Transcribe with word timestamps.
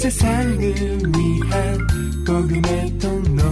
세상을 0.00 0.58
위한 0.58 1.78
복음의 2.26 2.98
통로 2.98 3.42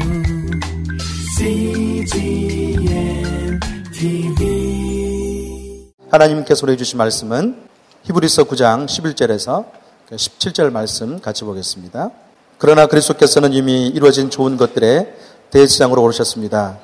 하나님께서 6.10 6.64
우리해 6.64 6.78
주신 6.78 6.96
말씀은 6.96 7.68
히브리서 8.04 8.44
9장 8.44 8.86
11절에서 8.86 9.66
17절 10.10 10.72
말씀 10.72 11.20
같이 11.20 11.44
보겠습니다. 11.44 12.12
그러나 12.56 12.86
그리스도께서는 12.86 13.52
이미 13.52 13.86
이루어진 13.88 14.30
좋은 14.30 14.56
것들의 14.56 15.12
대지장으로 15.50 16.02
오르셨습니다. 16.02 16.78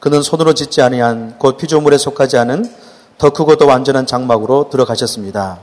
그는 0.00 0.20
손으로 0.20 0.52
짓지 0.52 0.82
아니한 0.82 1.38
곧 1.38 1.56
피조물에 1.56 1.96
속하지 1.96 2.36
않은 2.36 2.70
더 3.16 3.30
크고 3.30 3.56
더 3.56 3.64
완전한 3.64 4.04
장막으로 4.04 4.68
들어가셨습니다. 4.68 5.60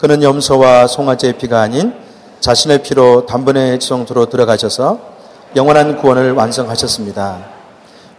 그는 0.00 0.24
염소와 0.24 0.88
송아지의 0.88 1.38
피가 1.38 1.60
아닌 1.60 2.01
자신의 2.42 2.82
피로 2.82 3.24
단번에 3.24 3.78
지성소로 3.78 4.26
들어가셔서 4.26 4.98
영원한 5.54 5.96
구원을 5.96 6.32
완성하셨습니다. 6.32 7.38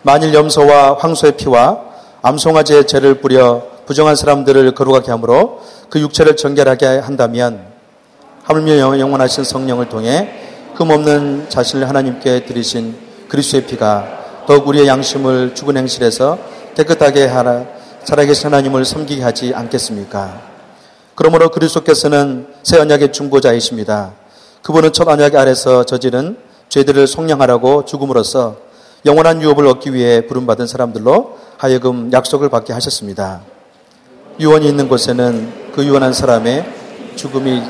만일 0.02 0.34
염소와 0.34 0.96
황소의 0.98 1.34
피와 1.34 1.82
암송아지의 2.22 2.88
죄를 2.88 3.16
뿌려 3.16 3.64
부정한 3.86 4.16
사람들을 4.16 4.74
거룩하게 4.76 5.12
함으로 5.12 5.62
그 5.90 6.00
육체를 6.00 6.38
정결하게 6.38 7.00
한다면 7.00 7.66
하물며 8.44 8.98
영원하신 8.98 9.44
성령을 9.44 9.90
통해 9.90 10.30
흠없는 10.76 11.50
자신을 11.50 11.90
하나님께 11.90 12.46
드리신 12.46 12.96
그리스도의 13.28 13.66
피가 13.66 14.46
더욱 14.48 14.66
우리의 14.66 14.88
양심을 14.88 15.54
죽은 15.54 15.76
행실에서 15.76 16.38
깨끗하게 16.76 17.26
하라 17.26 17.66
살아계신 18.06 18.46
하나님을 18.46 18.86
섬기게 18.86 19.22
하지 19.22 19.54
않겠습니까? 19.54 20.53
그러므로 21.16 21.50
그리스도께서는 21.50 22.48
새 22.64 22.80
언약의 22.80 23.12
중보자이십니다. 23.12 24.14
그분은 24.64 24.94
첫 24.94 25.08
언약 25.08 25.36
아래서 25.36 25.84
저지른 25.84 26.38
죄들을 26.70 27.06
속량하라고 27.06 27.86
죽음으로써 27.86 28.58
영원한 29.06 29.42
유업을 29.42 29.68
얻기 29.68 29.94
위해 29.94 30.26
부름받은 30.26 30.66
사람들로 30.66 31.38
하여금 31.58 32.12
약속을 32.12 32.50
받게 32.50 32.74
하셨습니다. 32.74 33.42
유언이 34.40 34.68
있는 34.68 34.88
곳에는 34.88 35.72
그 35.74 35.86
유언한 35.86 36.14
사람의 36.14 36.66
죽음이 37.16 37.62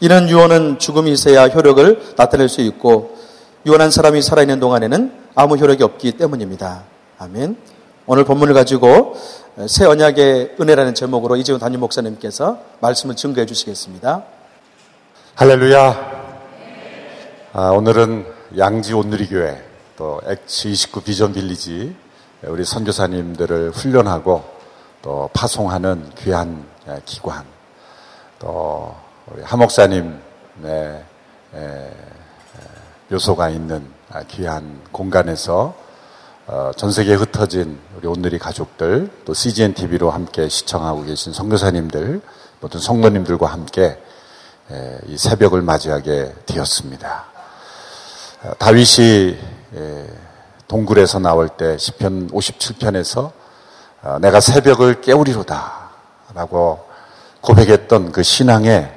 이런 0.00 0.28
유언은 0.28 0.78
죽음이 0.78 1.10
있어야 1.12 1.46
효력을 1.46 2.14
나타낼 2.16 2.48
수 2.48 2.60
있고 2.60 3.16
유언한 3.64 3.90
사람이 3.90 4.20
살아있는 4.20 4.60
동안에는 4.60 5.12
아무 5.34 5.56
효력이 5.56 5.82
없기 5.82 6.12
때문입니다. 6.12 6.84
아멘. 7.18 7.56
오늘 8.08 8.22
본문을 8.22 8.54
가지고 8.54 9.16
새 9.66 9.84
언약의 9.84 10.58
은혜라는 10.60 10.94
제목으로 10.94 11.34
이재훈 11.34 11.58
담임 11.58 11.80
목사님께서 11.80 12.60
말씀을 12.78 13.16
증거해 13.16 13.46
주시겠습니다. 13.46 14.22
할렐루야. 15.34 16.26
아, 17.52 17.70
오늘은 17.70 18.32
양지 18.58 18.94
온누리교회 18.94 19.60
또 19.96 20.20
X29 20.24 21.02
비전 21.02 21.32
빌리지 21.32 21.96
우리 22.42 22.64
선교사님들을 22.64 23.72
훈련하고 23.72 24.44
또 25.02 25.28
파송하는 25.32 26.12
귀한 26.16 26.64
기관 27.04 27.44
또 28.38 28.94
우리 29.26 29.42
하목사님의 29.42 30.20
묘소가 33.08 33.48
있는 33.48 33.84
귀한 34.28 34.80
공간에서 34.92 35.74
어, 35.74 35.85
전 36.76 36.92
세계에 36.92 37.16
흩어진 37.16 37.80
우리 37.96 38.06
오늘이 38.06 38.38
가족들, 38.38 39.10
또 39.24 39.34
CGN 39.34 39.74
TV로 39.74 40.12
함께 40.12 40.48
시청하고 40.48 41.04
계신 41.04 41.32
성교사님들, 41.32 42.20
모든 42.60 42.78
성도님들과 42.78 43.46
함께 43.46 44.00
이 45.08 45.18
새벽을 45.18 45.62
맞이하게 45.62 46.34
되었습니다. 46.46 47.24
어, 48.44 48.52
다윗이 48.58 49.36
동굴에서 50.68 51.18
나올 51.18 51.48
때 51.48 51.76
시편 51.78 52.30
57편에서 52.30 53.32
어, 54.02 54.18
내가 54.20 54.38
새벽을 54.38 55.00
깨우리로다라고 55.00 56.86
고백했던 57.40 58.12
그 58.12 58.22
신앙의 58.22 58.92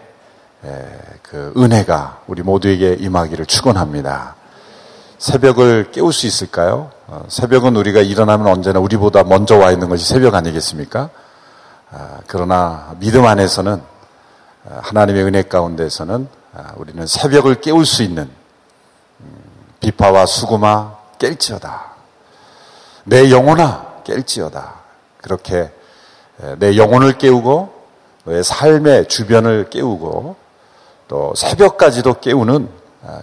그 1.23 1.53
은혜가 1.57 2.21
우리 2.27 2.43
모두에게 2.43 2.93
임하기를 2.93 3.47
축원합니다. 3.47 4.35
새벽을 5.17 5.91
깨울 5.91 6.13
수 6.13 6.27
있을까요? 6.27 6.91
어, 7.11 7.25
새벽은 7.27 7.75
우리가 7.75 8.01
일어나면 8.01 8.45
언제나 8.45 8.79
우리보다 8.79 9.23
먼저 9.23 9.57
와 9.57 9.71
있는 9.71 9.89
것이 9.89 10.05
새벽 10.05 10.35
아니겠습니까? 10.35 11.09
아, 11.89 12.19
그러나 12.27 12.95
믿음 12.99 13.25
안에서는 13.25 13.81
아, 14.69 14.79
하나님의 14.83 15.23
은혜 15.23 15.41
가운데서는 15.41 16.27
아, 16.53 16.73
우리는 16.75 17.07
새벽을 17.07 17.61
깨울 17.61 17.87
수 17.87 18.03
있는 18.03 18.29
음, 19.21 19.43
비파와 19.79 20.27
수구마 20.27 20.97
깰지어다. 21.17 21.79
내 23.05 23.31
영혼아 23.31 24.03
깰지어다. 24.03 24.73
그렇게 25.17 25.71
내 26.59 26.77
영혼을 26.77 27.17
깨우고 27.17 27.73
너의 28.25 28.43
삶의 28.43 29.07
주변을 29.07 29.71
깨우고 29.71 30.35
또 31.07 31.33
새벽까지도 31.35 32.19
깨우는 32.19 32.69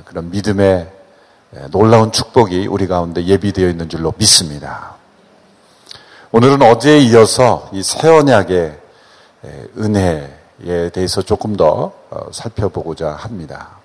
그런 0.05 0.31
믿음의 0.31 0.67
예, 0.67 0.96
놀라운 1.71 2.13
축복이 2.13 2.67
우리 2.67 2.87
가운데 2.87 3.25
예비되어 3.25 3.69
있는 3.69 3.89
줄로 3.89 4.13
믿습니다. 4.17 4.95
오늘은 6.33 6.61
어제에 6.63 6.99
이어서 6.99 7.69
이 7.73 7.83
새 7.83 8.09
언약의 8.09 8.81
예, 9.45 9.67
은혜에 9.79 10.91
대해서 10.93 11.23
조금 11.23 11.57
더 11.57 11.93
어, 12.11 12.29
살펴보고자 12.33 13.11
합니다. 13.13 13.79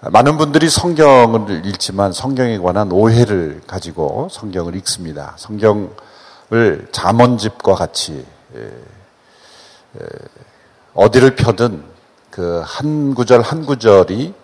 많은 0.00 0.36
분들이 0.36 0.68
성경을 0.68 1.64
읽지만 1.66 2.12
성경에 2.12 2.58
관한 2.58 2.92
오해를 2.92 3.62
가지고 3.66 4.28
성경을 4.30 4.76
읽습니다. 4.76 5.34
성경을 5.38 6.88
잠언집과 6.92 7.74
같이 7.74 8.24
예, 8.54 8.70
어디를 10.94 11.34
펴든 11.34 11.82
그 12.30 12.62
한 12.64 13.14
구절 13.14 13.40
한 13.40 13.64
구절이 13.64 14.34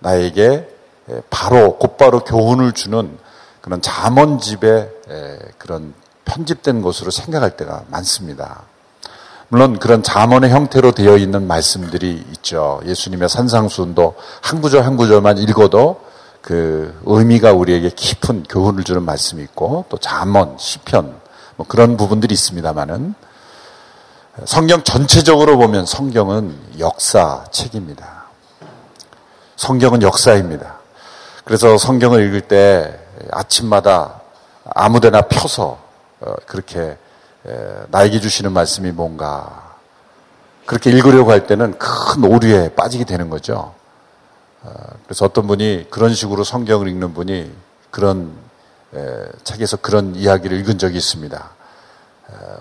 나에게 0.00 0.42
예, 0.42 0.75
바로 1.30 1.78
곧바로 1.78 2.20
교훈을 2.20 2.72
주는 2.72 3.18
그런 3.60 3.82
잠언집의 3.82 4.90
예, 5.10 5.38
그런 5.58 5.94
편집된 6.24 6.82
것으로 6.82 7.10
생각할 7.10 7.56
때가 7.56 7.84
많습니다. 7.88 8.62
물론 9.48 9.78
그런 9.78 10.02
잠언의 10.02 10.50
형태로 10.50 10.92
되어 10.92 11.16
있는 11.16 11.46
말씀들이 11.46 12.24
있죠. 12.32 12.80
예수님의 12.84 13.28
산상수훈도 13.28 14.16
한 14.40 14.60
구절 14.60 14.84
한 14.84 14.96
구절만 14.96 15.38
읽어도 15.38 16.00
그 16.42 17.00
의미가 17.04 17.52
우리에게 17.52 17.90
깊은 17.90 18.44
교훈을 18.44 18.84
주는 18.84 19.02
말씀이 19.02 19.42
있고 19.42 19.84
또 19.88 19.98
잠언, 19.98 20.56
시편 20.58 21.20
뭐 21.56 21.66
그런 21.66 21.96
부분들이 21.96 22.34
있습니다만은 22.34 23.14
성경 24.44 24.82
전체적으로 24.82 25.56
보면 25.56 25.86
성경은 25.86 26.78
역사책입니다. 26.78 28.26
성경은 29.56 30.02
역사입니다. 30.02 30.85
그래서 31.46 31.78
성경을 31.78 32.26
읽을 32.26 32.40
때 32.40 32.98
아침마다 33.30 34.20
아무데나 34.64 35.22
펴서 35.22 35.78
어, 36.18 36.34
그렇게 36.44 36.98
나에게 37.90 38.18
주시는 38.18 38.50
말씀이 38.50 38.90
뭔가 38.90 39.76
그렇게 40.64 40.90
읽으려고 40.90 41.30
할 41.30 41.46
때는 41.46 41.78
큰 41.78 42.24
오류에 42.24 42.70
빠지게 42.70 43.04
되는 43.04 43.30
거죠. 43.30 43.72
어, 44.64 44.72
그래서 45.04 45.24
어떤 45.24 45.46
분이 45.46 45.86
그런 45.88 46.14
식으로 46.14 46.42
성경을 46.42 46.88
읽는 46.88 47.14
분이 47.14 47.52
그런 47.92 48.32
책에서 49.44 49.76
그런 49.76 50.16
이야기를 50.16 50.58
읽은 50.58 50.78
적이 50.78 50.96
있습니다. 50.96 51.50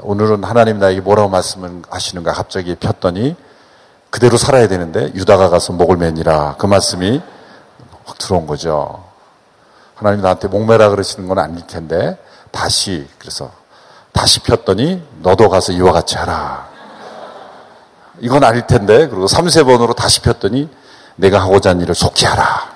오늘은 0.02 0.44
하나님 0.44 0.78
나에게 0.79 1.02
뭐라고 1.02 1.29
말씀을 1.29 1.81
하시는가 1.90 2.34
갑자기 2.34 2.75
폈더니 2.75 3.35
그대로 4.11 4.37
살아야 4.37 4.67
되는데 4.67 5.11
유다가 5.16 5.49
가서 5.49 5.73
목을 5.73 5.97
매니라 5.97 6.58
그 6.58 6.66
말씀이 6.66 7.22
확 8.05 8.17
들어온 8.17 8.47
거죠. 8.47 9.03
하나님 9.96 10.22
나한테 10.22 10.47
목매라 10.47 10.90
그러시는 10.90 11.28
건 11.28 11.40
아닐 11.40 11.66
텐데 11.66 12.17
다시 12.52 13.07
그래서 13.17 13.52
다시 14.11 14.40
폈더니 14.41 15.03
너도 15.22 15.49
가서 15.49 15.73
이와 15.73 15.91
같이 15.91 16.16
하라. 16.16 16.69
이건 18.19 18.43
아닐 18.43 18.66
텐데 18.66 19.07
그리고 19.07 19.25
3세 19.25 19.66
번으로 19.66 19.93
다시 19.93 20.22
폈더니 20.22 20.69
내가 21.16 21.41
하고자 21.41 21.72
하는 21.72 21.81
일을 21.81 21.96
속히 21.96 22.25
하라. 22.25 22.75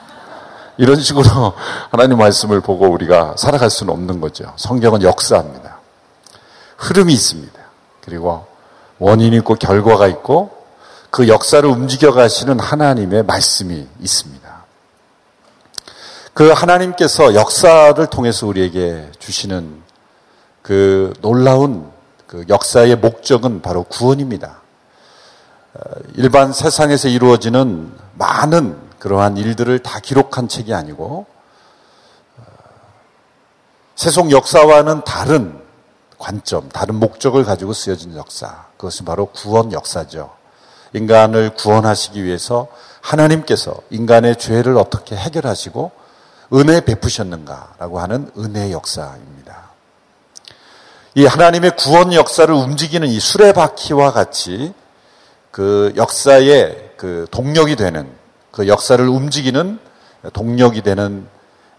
이런 0.77 0.99
식으로 0.99 1.53
하나님 1.91 2.17
말씀을 2.17 2.61
보고 2.61 2.87
우리가 2.87 3.35
살아갈 3.37 3.69
수는 3.69 3.93
없는 3.93 4.21
거죠. 4.21 4.53
성경은 4.57 5.03
역사입니다. 5.03 5.79
흐름이 6.77 7.13
있습니다. 7.13 7.59
그리고 8.03 8.47
원인이 8.97 9.35
있고 9.37 9.55
결과가 9.55 10.07
있고 10.07 10.51
그 11.09 11.27
역사를 11.27 11.67
움직여 11.67 12.11
가시는 12.11 12.59
하나님의 12.59 13.23
말씀이 13.23 13.87
있습니다. 13.99 14.48
그 16.39 16.51
하나님께서 16.51 17.35
역사를 17.35 18.07
통해서 18.07 18.47
우리에게 18.47 19.11
주시는 19.19 19.83
그 20.61 21.11
놀라운 21.19 21.91
그 22.27 22.45
역사의 22.47 22.95
목적은 22.95 23.61
바로 23.61 23.83
구원입니다. 23.83 24.61
어, 25.73 25.79
일반 26.15 26.53
세상에서 26.53 27.09
이루어지는 27.09 27.91
많은 28.13 28.79
그러한 28.99 29.35
일들을 29.35 29.79
다 29.79 29.99
기록한 29.99 30.47
책이 30.47 30.73
아니고 30.73 31.25
어, 32.37 32.41
세속 33.97 34.31
역사와는 34.31 35.03
다른 35.03 35.61
관점, 36.17 36.69
다른 36.69 36.95
목적을 36.95 37.43
가지고 37.43 37.73
쓰여진 37.73 38.15
역사. 38.15 38.67
그것은 38.77 39.03
바로 39.03 39.25
구원 39.25 39.73
역사죠. 39.73 40.31
인간을 40.93 41.55
구원하시기 41.55 42.23
위해서 42.23 42.69
하나님께서 43.01 43.75
인간의 43.89 44.37
죄를 44.37 44.77
어떻게 44.77 45.17
해결하시고 45.17 45.98
은혜 46.53 46.81
베푸셨는가라고 46.81 47.99
하는 47.99 48.31
은혜 48.37 48.71
역사입니다. 48.71 49.69
이 51.15 51.25
하나님의 51.25 51.75
구원 51.75 52.13
역사를 52.13 52.53
움직이는 52.53 53.07
이 53.07 53.19
수레바퀴와 53.19 54.11
같이 54.11 54.73
그 55.51 55.93
역사의 55.95 56.91
그 56.97 57.27
동력이 57.31 57.75
되는 57.75 58.09
그 58.51 58.67
역사를 58.67 59.05
움직이는 59.07 59.79
동력이 60.33 60.81
되는 60.81 61.27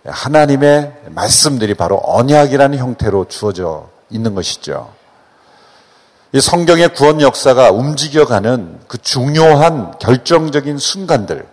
하나님의 0.04 0.92
말씀들이 1.10 1.74
바로 1.74 2.00
언약이라는 2.02 2.78
형태로 2.78 3.26
주어져 3.28 3.88
있는 4.08 4.34
것이죠. 4.34 4.92
이 6.32 6.40
성경의 6.40 6.94
구원 6.94 7.20
역사가 7.20 7.70
움직여가는 7.70 8.80
그 8.86 8.98
중요한 8.98 9.98
결정적인 9.98 10.78
순간들, 10.78 11.46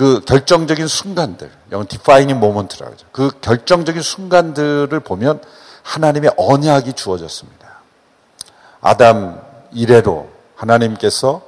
그 0.00 0.22
결정적인 0.24 0.88
순간들, 0.88 1.50
영어 1.72 1.84
defining 1.84 2.42
moment라고 2.42 2.94
하죠. 2.94 3.06
그 3.12 3.30
결정적인 3.42 4.00
순간들을 4.00 4.98
보면 5.00 5.42
하나님의 5.82 6.32
언약이 6.38 6.94
주어졌습니다. 6.94 7.68
아담 8.80 9.42
이래로 9.72 10.30
하나님께서 10.54 11.42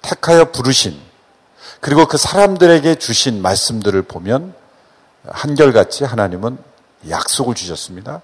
택하여 0.00 0.50
부르신 0.52 0.98
그리고 1.80 2.06
그 2.06 2.16
사람들에게 2.16 2.94
주신 2.94 3.42
말씀들을 3.42 4.00
보면 4.00 4.54
한결같이 5.26 6.04
하나님은 6.04 6.56
약속을 7.10 7.54
주셨습니다. 7.54 8.22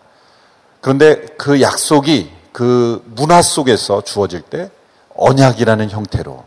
그런데 0.81 1.27
그 1.37 1.61
약속이 1.61 2.33
그 2.53 3.05
문화 3.09 3.43
속에서 3.43 4.01
주어질 4.01 4.41
때 4.41 4.71
언약이라는 5.15 5.91
형태로 5.91 6.43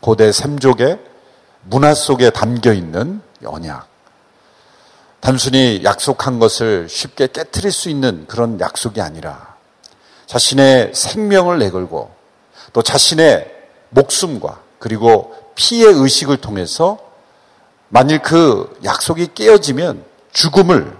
고대 0.00 0.32
샘족의 0.32 1.13
문화 1.64 1.94
속에 1.94 2.30
담겨 2.30 2.72
있는 2.72 3.20
언약. 3.44 3.86
단순히 5.20 5.80
약속한 5.84 6.38
것을 6.38 6.88
쉽게 6.88 7.28
깨뜨릴 7.28 7.72
수 7.72 7.88
있는 7.88 8.26
그런 8.28 8.60
약속이 8.60 9.00
아니라 9.00 9.54
자신의 10.26 10.92
생명을 10.94 11.58
내걸고 11.58 12.14
또 12.74 12.82
자신의 12.82 13.50
목숨과 13.88 14.60
그리고 14.78 15.34
피의 15.54 15.86
의식을 15.86 16.38
통해서 16.38 16.98
만일 17.88 18.20
그 18.20 18.78
약속이 18.84 19.30
깨어지면 19.34 20.04
죽음을 20.32 20.94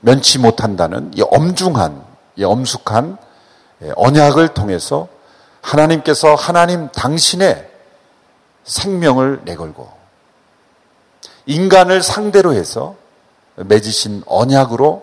면치 0.00 0.38
못한다는 0.38 1.10
이 1.14 1.22
엄중한, 1.22 2.04
이 2.36 2.44
엄숙한 2.44 3.18
언약을 3.96 4.48
통해서 4.54 5.08
하나님께서 5.60 6.34
하나님 6.34 6.88
당신의 6.88 7.68
생명을 8.68 9.40
내걸고 9.44 9.90
인간을 11.46 12.02
상대로 12.02 12.52
해서 12.52 12.94
맺으신 13.56 14.22
언약으로 14.26 15.02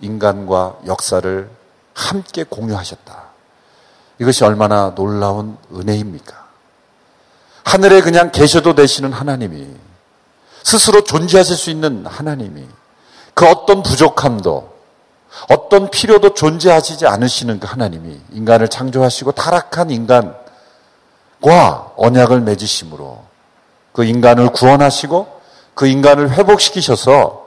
인간과 0.00 0.76
역사를 0.86 1.48
함께 1.94 2.44
공유하셨다. 2.44 3.24
이것이 4.18 4.44
얼마나 4.44 4.94
놀라운 4.94 5.56
은혜입니까? 5.72 6.44
하늘에 7.64 8.00
그냥 8.02 8.30
계셔도 8.32 8.74
되시는 8.74 9.12
하나님이 9.12 9.66
스스로 10.62 11.04
존재하실 11.04 11.56
수 11.56 11.70
있는 11.70 12.04
하나님이 12.04 12.66
그 13.32 13.46
어떤 13.46 13.82
부족함도 13.82 14.74
어떤 15.48 15.90
필요도 15.90 16.34
존재하시지 16.34 17.06
않으시는 17.06 17.60
그 17.60 17.66
하나님이 17.66 18.20
인간을 18.32 18.68
창조하시고 18.68 19.32
타락한 19.32 19.90
인간 19.90 20.36
과 21.44 21.92
언약을 21.96 22.40
맺으심으로 22.40 23.22
그 23.92 24.04
인간을 24.04 24.48
구원하시고 24.48 25.40
그 25.74 25.86
인간을 25.86 26.30
회복시키셔서 26.30 27.44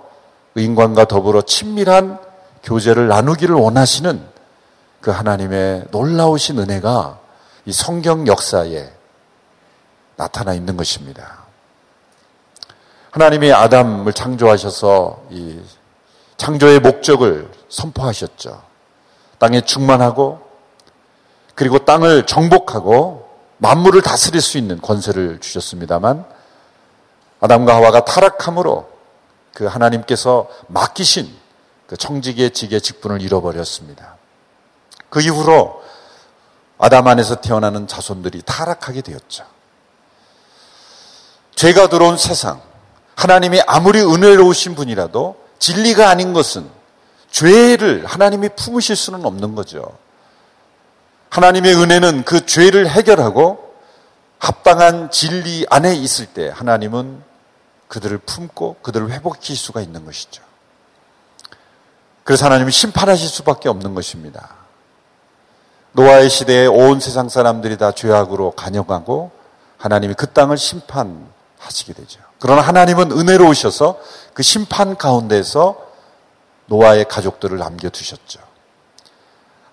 그 0.53 0.61
인간과 0.61 1.05
더불어 1.05 1.41
친밀한 1.41 2.19
교제를 2.61 3.07
나누기를 3.07 3.55
원하시는 3.55 4.23
그 5.01 5.09
하나님의 5.09 5.85
놀라우신 5.89 6.59
은혜가 6.59 7.17
이 7.65 7.71
성경 7.71 8.27
역사에 8.27 8.87
나타나 10.15 10.53
있는 10.53 10.77
것입니다. 10.77 11.45
하나님이 13.09 13.51
아담을 13.51 14.13
창조하셔서 14.13 15.23
이 15.31 15.59
창조의 16.37 16.81
목적을 16.81 17.49
선포하셨죠. 17.69 18.61
땅에 19.39 19.61
충만하고 19.61 20.39
그리고 21.55 21.79
땅을 21.79 22.27
정복하고 22.27 23.26
만물을 23.57 24.01
다스릴 24.01 24.41
수 24.41 24.57
있는 24.57 24.79
권세를 24.81 25.39
주셨습니다만 25.39 26.25
아담과 27.39 27.75
하와가 27.75 28.05
타락함으로 28.05 28.89
그 29.53 29.65
하나님께서 29.65 30.47
맡기신 30.67 31.33
그 31.87 31.97
청지기의 31.97 32.51
직의 32.51 32.81
직분을 32.81 33.21
잃어버렸습니다. 33.21 34.17
그 35.09 35.21
이후로 35.21 35.81
아담 36.77 37.07
안에서 37.07 37.35
태어나는 37.35 37.87
자손들이 37.87 38.41
타락하게 38.43 39.01
되었죠. 39.01 39.45
죄가 41.55 41.89
들어온 41.89 42.17
세상, 42.17 42.61
하나님이 43.15 43.61
아무리 43.65 43.99
은혜로우신 44.01 44.75
분이라도 44.75 45.43
진리가 45.57 46.09
아닌 46.09 46.33
것은 46.33 46.69
죄를 47.31 48.05
하나님이 48.05 48.49
품으실 48.49 48.95
수는 48.95 49.25
없는 49.25 49.55
거죠. 49.55 49.97
하나님의 51.29 51.75
은혜는 51.75 52.23
그 52.23 52.45
죄를 52.45 52.87
해결하고 52.87 53.73
합당한 54.39 55.11
진리 55.11 55.65
안에 55.69 55.95
있을 55.95 56.27
때 56.27 56.49
하나님은 56.53 57.21
그들을 57.87 58.17
품고 58.19 58.77
그들을 58.81 59.11
회복시킬 59.11 59.55
수가 59.55 59.81
있는 59.81 60.05
것이죠. 60.05 60.43
그래서 62.23 62.45
하나님이 62.45 62.71
심판하실 62.71 63.27
수밖에 63.29 63.69
없는 63.69 63.95
것입니다. 63.95 64.49
노아의 65.93 66.29
시대에 66.29 66.67
온 66.67 66.99
세상 66.99 67.29
사람들이 67.29 67.77
다 67.77 67.91
죄악으로 67.91 68.51
간영하고 68.51 69.31
하나님이 69.77 70.13
그 70.13 70.27
땅을 70.27 70.57
심판하시게 70.57 71.93
되죠. 71.93 72.19
그러나 72.39 72.61
하나님은 72.61 73.11
은혜로우셔서 73.11 73.99
그 74.33 74.43
심판 74.43 74.97
가운데서 74.97 75.87
노아의 76.67 77.05
가족들을 77.05 77.57
남겨두셨죠. 77.57 78.46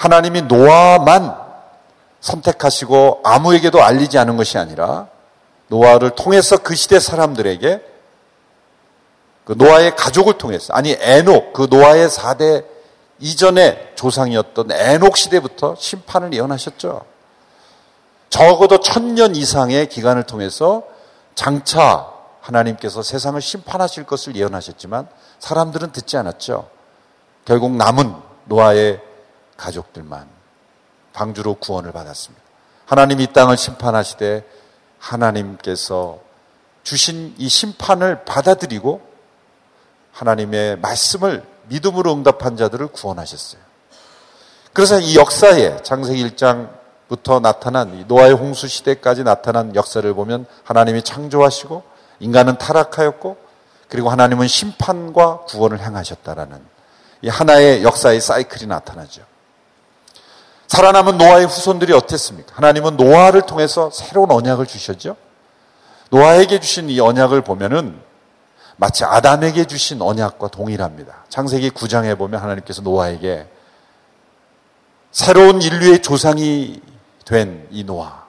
하나님이 0.04 0.42
노아만 0.42 1.34
선택하시고 2.20 3.22
아무에게도 3.24 3.82
알리지 3.82 4.18
않은 4.18 4.36
것이 4.36 4.58
아니라 4.58 5.08
노아를 5.68 6.10
통해서 6.10 6.58
그 6.58 6.74
시대 6.74 7.00
사람들에게 7.00 7.80
그 9.46 9.54
노아의 9.56 9.96
가족을 9.96 10.36
통해서 10.36 10.74
아니 10.74 10.94
에녹 11.00 11.54
그 11.54 11.68
노아의 11.70 12.10
4대 12.10 12.66
이전의 13.18 13.92
조상이었던 13.94 14.72
에녹 14.72 15.16
시대부터 15.16 15.76
심판을 15.78 16.34
예언하셨죠. 16.34 17.06
적어도 18.28 18.80
천년 18.80 19.34
이상의 19.34 19.88
기간을 19.88 20.24
통해서 20.24 20.82
장차 21.34 22.12
하나님께서 22.42 23.02
세상을 23.02 23.40
심판하실 23.40 24.04
것을 24.04 24.36
예언하셨지만 24.36 25.08
사람들은 25.38 25.92
듣지 25.92 26.18
않았죠. 26.18 26.68
결국 27.46 27.72
남은 27.76 28.14
노아의 28.44 29.13
가족들만 29.64 30.28
방주로 31.14 31.54
구원을 31.54 31.92
받았습니다. 31.92 32.44
하나님 32.84 33.20
이 33.20 33.32
땅을 33.32 33.56
심판하시되 33.56 34.44
하나님께서 34.98 36.18
주신 36.82 37.34
이 37.38 37.48
심판을 37.48 38.24
받아들이고 38.24 39.00
하나님의 40.12 40.78
말씀을 40.80 41.42
믿음으로 41.68 42.12
응답한 42.12 42.56
자들을 42.56 42.88
구원하셨어요. 42.88 43.60
그래서 44.74 44.98
이 44.98 45.16
역사에 45.16 45.82
창세기 45.82 46.28
1장부터 46.30 47.40
나타난 47.40 48.04
노아의 48.06 48.32
홍수 48.32 48.68
시대까지 48.68 49.24
나타난 49.24 49.74
역사를 49.74 50.12
보면 50.12 50.46
하나님이 50.64 51.02
창조하시고 51.02 51.82
인간은 52.20 52.58
타락하였고 52.58 53.36
그리고 53.88 54.10
하나님은 54.10 54.46
심판과 54.46 55.44
구원을 55.44 55.80
행하셨다라는 55.80 56.60
이 57.22 57.28
하나의 57.28 57.82
역사의 57.82 58.20
사이클이 58.20 58.66
나타나죠. 58.66 59.33
살아남은 60.74 61.18
노아의 61.18 61.46
후손들이 61.46 61.92
어땠습니까? 61.92 62.56
하나님은 62.56 62.96
노아를 62.96 63.42
통해서 63.42 63.90
새로운 63.92 64.30
언약을 64.32 64.66
주셨죠. 64.66 65.16
노아에게 66.10 66.58
주신 66.58 66.90
이 66.90 66.98
언약을 66.98 67.42
보면은 67.42 68.00
마치 68.76 69.04
아담에게 69.04 69.66
주신 69.66 70.02
언약과 70.02 70.48
동일합니다. 70.48 71.26
창세기 71.28 71.70
9장에 71.70 72.18
보면 72.18 72.42
하나님께서 72.42 72.82
노아에게 72.82 73.46
새로운 75.12 75.62
인류의 75.62 76.02
조상이 76.02 76.82
된 77.24 77.68
이 77.70 77.84
노아, 77.84 78.24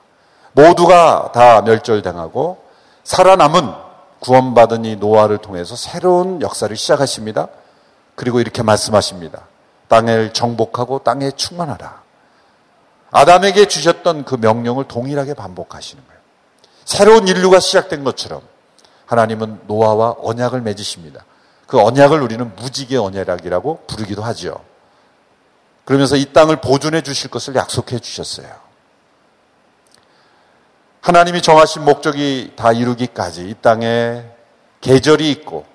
모두가 0.54 1.32
다 1.34 1.62
멸절당하고 1.64 2.60
살아남은 3.04 3.74
구원받은 4.20 4.86
이 4.86 4.96
노아를 4.98 5.40
통해서 5.40 5.76
새로운 5.76 6.42
역사를 6.42 6.74
시작하십니다. 6.76 7.48
그리고 8.16 8.40
이렇게 8.40 8.62
말씀하십니다. 8.64 9.42
땅을 9.88 10.34
정복하고 10.34 11.00
땅에 11.00 11.32
충만하라. 11.32 12.05
아담에게 13.16 13.66
주셨던 13.68 14.26
그 14.26 14.36
명령을 14.36 14.90
동일하게 14.90 15.36
반복하시는 15.36 16.04
거예요. 16.06 16.22
새로운 16.84 17.30
인류가 17.30 17.62
시작된 17.62 18.04
것처럼 18.04 18.42
하나님은 19.06 19.62
노아와 19.68 20.18
언약을 20.20 20.60
맺으십니다. 20.60 21.24
그 21.66 21.80
언약을 21.80 22.22
우리는 22.22 22.54
무지개 22.58 22.98
언약이라고 22.98 23.86
부르기도 23.88 24.22
하죠. 24.22 24.62
그러면서 25.86 26.18
이 26.18 26.26
땅을 26.34 26.58
보존해 26.58 27.04
주실 27.04 27.30
것을 27.30 27.56
약속해 27.56 28.00
주셨어요. 28.00 28.50
하나님이 31.00 31.42
정하신 31.42 31.86
목적이 31.86 32.52
다 32.58 32.74
이루기까지 32.74 33.48
이 33.48 33.56
땅에 33.62 34.26
계절이 34.82 35.32
있고 35.32 35.66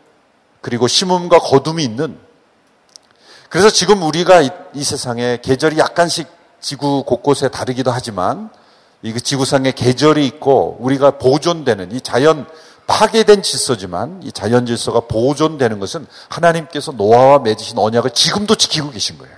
그리고 0.60 0.88
심음과 0.88 1.38
거둠이 1.38 1.82
있는 1.82 2.18
그래서 3.48 3.70
지금 3.70 4.02
우리가 4.02 4.42
이, 4.42 4.50
이 4.74 4.84
세상에 4.84 5.38
계절이 5.40 5.78
약간씩 5.78 6.39
지구 6.60 7.04
곳곳에 7.04 7.48
다르기도 7.48 7.90
하지만 7.90 8.50
이그 9.02 9.20
지구상에 9.20 9.72
계절이 9.72 10.26
있고 10.26 10.76
우리가 10.80 11.18
보존되는 11.18 11.92
이 11.92 12.00
자연 12.00 12.46
파괴된 12.86 13.42
질서지만 13.42 14.20
이 14.24 14.32
자연 14.32 14.66
질서가 14.66 15.00
보존되는 15.00 15.78
것은 15.78 16.06
하나님께서 16.28 16.92
노아와 16.92 17.38
맺으신 17.38 17.78
언약을 17.78 18.10
지금도 18.10 18.56
지키고 18.56 18.90
계신 18.90 19.16
거예요. 19.18 19.34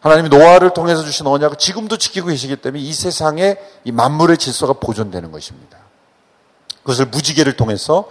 하나님이 0.00 0.28
노아를 0.28 0.72
통해서 0.72 1.02
주신 1.02 1.26
언약을 1.26 1.58
지금도 1.58 1.96
지키고 1.96 2.28
계시기 2.28 2.56
때문에 2.56 2.82
이 2.82 2.92
세상에 2.92 3.56
이 3.84 3.92
만물의 3.92 4.38
질서가 4.38 4.74
보존되는 4.74 5.30
것입니다. 5.32 5.78
그것을 6.82 7.06
무지개를 7.06 7.56
통해서 7.56 8.06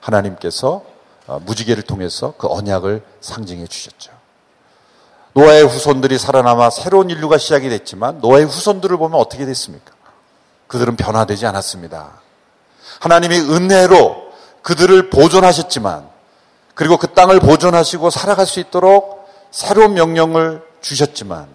하나님께서 0.00 0.82
어, 1.26 1.40
무지개를 1.40 1.82
통해서 1.82 2.34
그 2.36 2.48
언약을 2.48 3.02
상징해 3.20 3.66
주셨죠. 3.66 4.12
노아의 5.34 5.64
후손들이 5.64 6.16
살아남아 6.16 6.70
새로운 6.70 7.10
인류가 7.10 7.38
시작이 7.38 7.68
됐지만 7.68 8.20
노아의 8.20 8.44
후손들을 8.46 8.96
보면 8.96 9.18
어떻게 9.20 9.44
됐습니까? 9.44 9.92
그들은 10.68 10.96
변화되지 10.96 11.44
않았습니다. 11.46 12.20
하나님이 13.00 13.38
은혜로 13.38 14.24
그들을 14.62 15.10
보존하셨지만 15.10 16.08
그리고 16.74 16.96
그 16.96 17.08
땅을 17.12 17.40
보존하시고 17.40 18.10
살아갈 18.10 18.46
수 18.46 18.60
있도록 18.60 19.28
새로운 19.50 19.94
명령을 19.94 20.62
주셨지만 20.80 21.48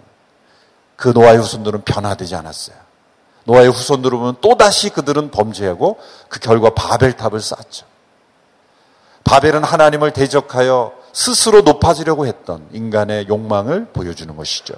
그 0.96 1.08
노아의 1.08 1.38
후손들은 1.38 1.82
변화되지 1.82 2.34
않았어요. 2.34 2.76
노아의 3.44 3.70
후손들을 3.70 4.16
보면 4.16 4.36
또다시 4.42 4.90
그들은 4.90 5.30
범죄하고 5.30 5.98
그 6.28 6.38
결과 6.38 6.70
바벨탑을 6.70 7.40
쌓았죠. 7.40 7.86
바벨은 9.24 9.64
하나님을 9.64 10.12
대적하여 10.12 10.99
스스로 11.12 11.62
높아지려고 11.62 12.26
했던 12.26 12.68
인간의 12.72 13.28
욕망을 13.28 13.86
보여주는 13.86 14.34
것이죠. 14.36 14.74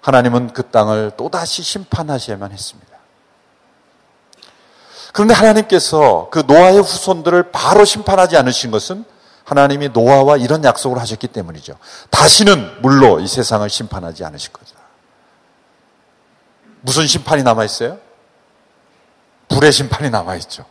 하나님은 0.00 0.52
그 0.52 0.64
땅을 0.70 1.12
또다시 1.16 1.62
심판하셔야만 1.62 2.52
했습니다. 2.52 2.92
그런데 5.12 5.34
하나님께서 5.34 6.28
그 6.30 6.42
노아의 6.46 6.78
후손들을 6.78 7.52
바로 7.52 7.84
심판하지 7.84 8.36
않으신 8.36 8.70
것은 8.70 9.04
하나님이 9.44 9.90
노아와 9.90 10.38
이런 10.38 10.64
약속을 10.64 10.98
하셨기 10.98 11.28
때문이죠. 11.28 11.76
다시는 12.10 12.80
물로 12.80 13.20
이 13.20 13.26
세상을 13.26 13.68
심판하지 13.68 14.24
않으실 14.24 14.52
거다. 14.52 14.72
무슨 16.80 17.06
심판이 17.06 17.42
남아있어요? 17.42 17.98
불의 19.48 19.72
심판이 19.72 20.10
남아있죠. 20.10 20.64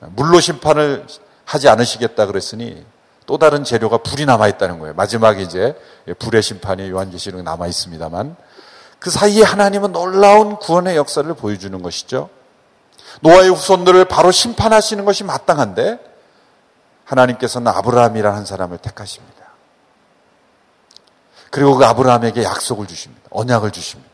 물로 0.00 0.40
심판을 0.40 1.06
하지 1.44 1.68
않으시겠다 1.68 2.26
그랬으니 2.26 2.84
또 3.26 3.38
다른 3.38 3.64
재료가 3.64 3.98
불이 3.98 4.26
남아 4.26 4.48
있다는 4.48 4.78
거예요. 4.78 4.94
마지막에 4.94 5.42
이제 5.42 5.74
불의 6.18 6.42
심판이 6.42 6.90
요한계시록 6.90 7.42
남아 7.42 7.66
있습니다만 7.66 8.36
그 8.98 9.10
사이에 9.10 9.42
하나님은 9.42 9.92
놀라운 9.92 10.56
구원의 10.56 10.96
역사를 10.96 11.32
보여주는 11.34 11.80
것이죠. 11.82 12.28
노아의 13.20 13.50
후손들을 13.50 14.04
바로 14.04 14.30
심판하시는 14.30 15.04
것이 15.04 15.24
마땅한데 15.24 15.98
하나님께서는 17.04 17.68
아브라함이라는 17.68 18.36
한 18.36 18.44
사람을 18.44 18.78
택하십니다. 18.78 19.40
그리고 21.50 21.76
그 21.76 21.84
아브라함에게 21.84 22.44
약속을 22.44 22.86
주십니다. 22.86 23.22
언약을 23.30 23.72
주십니다. 23.72 24.10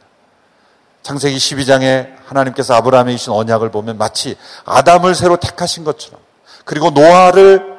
창세기 1.02 1.36
12장에 1.36 2.16
하나님께서 2.24 2.74
아브라함에게 2.74 3.16
주신 3.16 3.32
언약을 3.32 3.70
보면 3.70 3.98
마치 3.98 4.36
아담을 4.64 5.14
새로 5.14 5.36
택하신 5.36 5.84
것처럼 5.84 6.20
그리고 6.64 6.90
노아를 6.90 7.75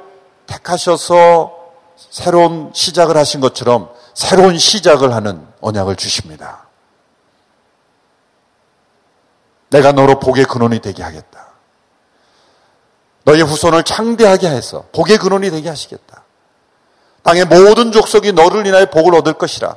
택하셔서 0.48 1.54
새로운 1.96 2.72
시작을 2.74 3.18
하신 3.18 3.42
것처럼 3.42 3.89
새로운 4.13 4.58
시작을 4.58 5.13
하는 5.13 5.46
언약을 5.62 5.96
주십니다. 5.96 6.66
내가 9.70 9.92
너로 9.92 10.20
복의 10.20 10.46
근원이 10.46 10.80
되게 10.80 11.04
하겠다. 11.04 11.48
너의 13.24 13.42
후손을 13.42 13.84
창대하게 13.84 14.50
해서 14.50 14.86
복의 14.94 15.18
근원이 15.18 15.51
되게 15.51 15.70
하시겠다. 15.70 16.24
땅의 17.24 17.46
모든 17.46 17.92
족속이 17.92 18.32
너를 18.32 18.66
인하여 18.66 18.86
복을 18.86 19.13
얻을 19.16 19.34
것이라. 19.34 19.75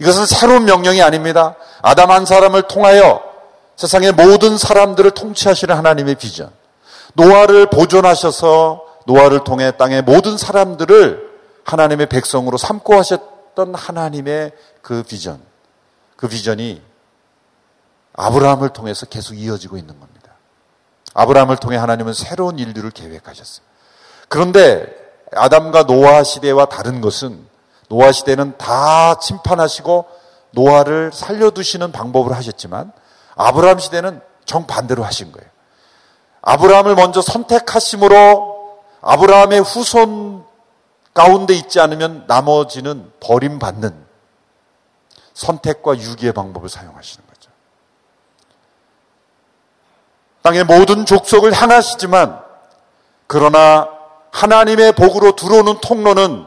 이것은 0.00 0.26
새로운 0.26 0.64
명령이 0.64 1.00
아닙니다. 1.02 1.54
아담 1.82 2.10
한 2.10 2.26
사람을 2.26 2.62
통하여 2.62 3.22
세상의 3.76 4.12
모든 4.12 4.58
사람들을 4.58 5.12
통치하시는 5.12 5.74
하나님의 5.74 6.16
비전. 6.16 6.50
노아를 7.14 7.66
보존하셔서 7.70 8.85
노아를 9.06 9.44
통해 9.44 9.72
땅의 9.72 10.02
모든 10.02 10.36
사람들을 10.36 11.26
하나님의 11.64 12.06
백성으로 12.08 12.58
삼고 12.58 12.94
하셨던 12.94 13.74
하나님의 13.74 14.52
그 14.82 15.02
비전. 15.02 15.40
그 16.16 16.28
비전이 16.28 16.82
아브라함을 18.14 18.70
통해서 18.70 19.06
계속 19.06 19.34
이어지고 19.34 19.76
있는 19.76 19.98
겁니다. 19.98 20.32
아브라함을 21.14 21.56
통해 21.56 21.76
하나님은 21.76 22.12
새로운 22.12 22.58
인류를 22.58 22.90
계획하셨어요. 22.90 23.64
그런데 24.28 24.86
아담과 25.34 25.84
노아 25.84 26.22
시대와 26.22 26.66
다른 26.66 27.00
것은 27.00 27.46
노아 27.88 28.12
시대는 28.12 28.56
다 28.58 29.18
침판하시고 29.18 30.06
노아를 30.52 31.10
살려두시는 31.12 31.92
방법을 31.92 32.34
하셨지만 32.34 32.92
아브라함 33.36 33.78
시대는 33.78 34.20
정반대로 34.44 35.04
하신 35.04 35.32
거예요. 35.32 35.48
아브라함을 36.42 36.94
먼저 36.94 37.20
선택하심으로 37.20 38.55
아브라함의 39.00 39.60
후손 39.60 40.44
가운데 41.14 41.54
있지 41.54 41.80
않으면 41.80 42.24
나머지는 42.26 43.12
버림받는 43.20 44.06
선택과 45.34 45.98
유기의 45.98 46.32
방법을 46.32 46.68
사용하시는 46.68 47.26
거예요. 47.26 47.36
땅의 50.46 50.62
모든 50.62 51.04
족속을 51.04 51.52
향하시지만 51.52 52.40
그러나 53.26 53.88
하나님의 54.30 54.92
복으로 54.92 55.34
들어오는 55.34 55.80
통로는 55.80 56.46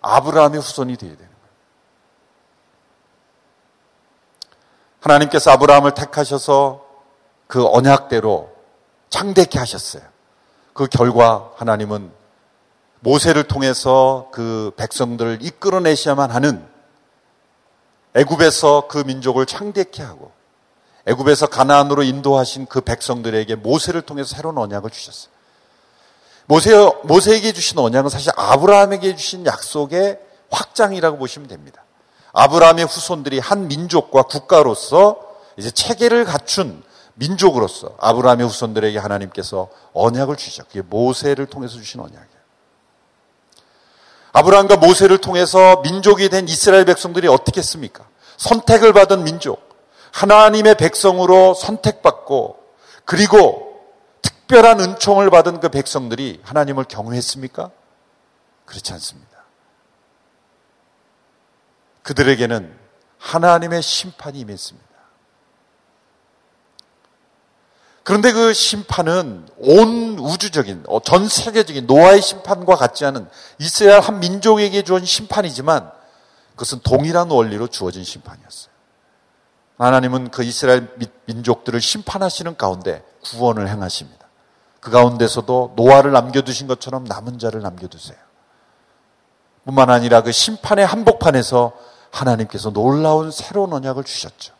아브라함의 0.00 0.60
후손이 0.60 0.96
되어야 0.96 1.14
되는 1.14 1.30
거예요. 1.30 1.54
하나님께서 5.00 5.50
아브라함을 5.50 5.92
택하셔서 5.92 6.86
그 7.46 7.66
언약대로 7.66 8.50
창대케 9.10 9.58
하셨어요. 9.58 10.13
그 10.74 10.86
결과 10.88 11.52
하나님은 11.56 12.12
모세를 13.00 13.44
통해서 13.44 14.28
그 14.32 14.72
백성들을 14.76 15.38
이끌어내셔야만 15.40 16.30
하는 16.30 16.66
애굽에서 18.14 18.88
그 18.88 18.98
민족을 18.98 19.46
창대케 19.46 20.02
하고 20.02 20.32
애굽에서 21.06 21.46
가나안으로 21.46 22.02
인도하신 22.02 22.66
그 22.66 22.80
백성들에게 22.80 23.54
모세를 23.56 24.02
통해서 24.02 24.34
새로운 24.34 24.58
언약을 24.58 24.90
주셨어요. 24.90 25.32
모세 26.46 26.74
모세에게 27.04 27.52
주신 27.52 27.78
언약은 27.78 28.10
사실 28.10 28.32
아브라함에게 28.36 29.16
주신 29.16 29.46
약속의 29.46 30.18
확장이라고 30.50 31.18
보시면 31.18 31.48
됩니다. 31.48 31.84
아브라함의 32.32 32.86
후손들이 32.86 33.38
한 33.38 33.68
민족과 33.68 34.22
국가로서 34.22 35.20
이제 35.56 35.70
체계를 35.70 36.24
갖춘 36.24 36.82
민족으로서 37.14 37.96
아브라함의 38.00 38.46
후손들에게 38.46 38.98
하나님께서 38.98 39.68
언약을 39.92 40.36
주셨죠. 40.36 40.68
그게 40.68 40.82
모세를 40.82 41.46
통해서 41.46 41.74
주신 41.74 42.00
언약이에요. 42.00 42.34
아브라함과 44.32 44.76
모세를 44.78 45.18
통해서 45.18 45.80
민족이 45.82 46.28
된 46.28 46.48
이스라엘 46.48 46.84
백성들이 46.84 47.28
어떻게 47.28 47.60
했습니까? 47.60 48.04
선택을 48.36 48.92
받은 48.92 49.22
민족. 49.22 49.74
하나님의 50.12 50.76
백성으로 50.76 51.54
선택받고 51.54 52.58
그리고 53.04 53.80
특별한 54.22 54.80
은총을 54.80 55.30
받은 55.30 55.60
그 55.60 55.68
백성들이 55.68 56.40
하나님을 56.42 56.84
경외했습니까? 56.84 57.70
그렇지 58.64 58.92
않습니다. 58.92 59.44
그들에게는 62.02 62.76
하나님의 63.18 63.82
심판이 63.82 64.40
임했습니다. 64.40 64.93
그런데 68.04 68.32
그 68.32 68.52
심판은 68.52 69.48
온 69.58 70.18
우주적인, 70.18 70.84
어, 70.88 71.00
전 71.00 71.26
세계적인 71.26 71.86
노아의 71.86 72.20
심판과 72.20 72.76
같지 72.76 73.06
않은 73.06 73.26
이스라엘 73.58 74.00
한 74.00 74.20
민족에게 74.20 74.82
주어진 74.82 75.06
심판이지만 75.06 75.90
그것은 76.50 76.80
동일한 76.84 77.30
원리로 77.30 77.66
주어진 77.68 78.04
심판이었어요. 78.04 78.72
하나님은 79.78 80.30
그 80.30 80.44
이스라엘 80.44 80.88
민족들을 81.24 81.80
심판하시는 81.80 82.56
가운데 82.56 83.02
구원을 83.24 83.68
행하십니다. 83.68 84.26
그 84.80 84.90
가운데서도 84.90 85.72
노아를 85.74 86.12
남겨두신 86.12 86.66
것처럼 86.66 87.04
남은 87.04 87.38
자를 87.38 87.62
남겨두세요. 87.62 88.18
뿐만 89.64 89.88
아니라 89.88 90.22
그 90.22 90.30
심판의 90.30 90.86
한복판에서 90.86 91.72
하나님께서 92.10 92.70
놀라운 92.70 93.30
새로운 93.30 93.72
언약을 93.72 94.04
주셨죠. 94.04 94.52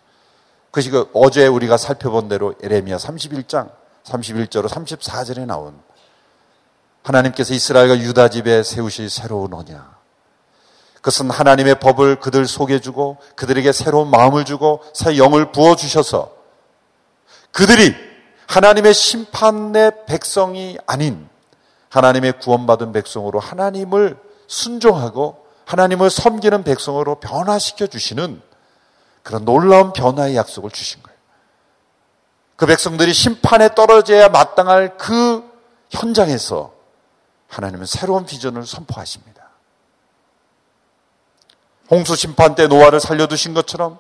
그것이 0.75 0.91
그 0.91 1.09
어제 1.13 1.47
우리가 1.47 1.77
살펴본 1.77 2.29
대로 2.29 2.57
에레미야 2.61 2.97
31장 2.97 3.71
31절로 4.03 4.67
34절에 4.67 5.47
나온 5.47 5.81
하나님께서 7.05 7.55
이스라엘과 7.55 8.01
유다 8.01 8.29
집에 8.31 8.65
세우실 8.65 9.09
새로운 9.09 9.55
언약. 9.55 10.03
그것은 10.97 11.31
하나님의 11.31 11.79
법을 11.79 12.19
그들 12.19 12.49
속에 12.49 12.81
주고 12.81 13.19
그들에게 13.37 13.71
새로운 13.71 14.11
마음을 14.11 14.45
주고 14.45 14.83
새 14.93 15.17
영을 15.17 15.53
부어 15.53 15.77
주셔서 15.77 16.35
그들이 17.53 17.95
하나님의 18.49 18.95
심판의 18.95 19.93
백성이 20.07 20.77
아닌 20.89 21.29
하나님의 21.91 22.41
구원받은 22.41 22.91
백성으로 22.91 23.39
하나님을 23.39 24.19
순종하고 24.49 25.47
하나님을 25.67 26.11
섬기는 26.11 26.65
백성으로 26.65 27.21
변화시켜 27.21 27.87
주시는 27.87 28.43
그런 29.25 29.45
놀라운 29.45 29.93
변화의 29.93 30.37
약속을 30.37 30.71
주신 30.71 31.03
거예요. 31.03 31.19
그 32.55 32.67
백성들이 32.67 33.13
심판에 33.13 33.75
떨어져야 33.75 34.29
마땅할 34.29 34.97
그 34.97 35.43
현장에서 35.91 36.73
하나님은 37.49 37.87
새로운 37.87 38.27
비전을 38.27 38.65
선포하십니다. 38.65 39.49
홍수 41.91 42.15
심판 42.17 42.55
때 42.55 42.67
노아를 42.67 43.01
살려두신 43.01 43.55
것처럼 43.55 43.99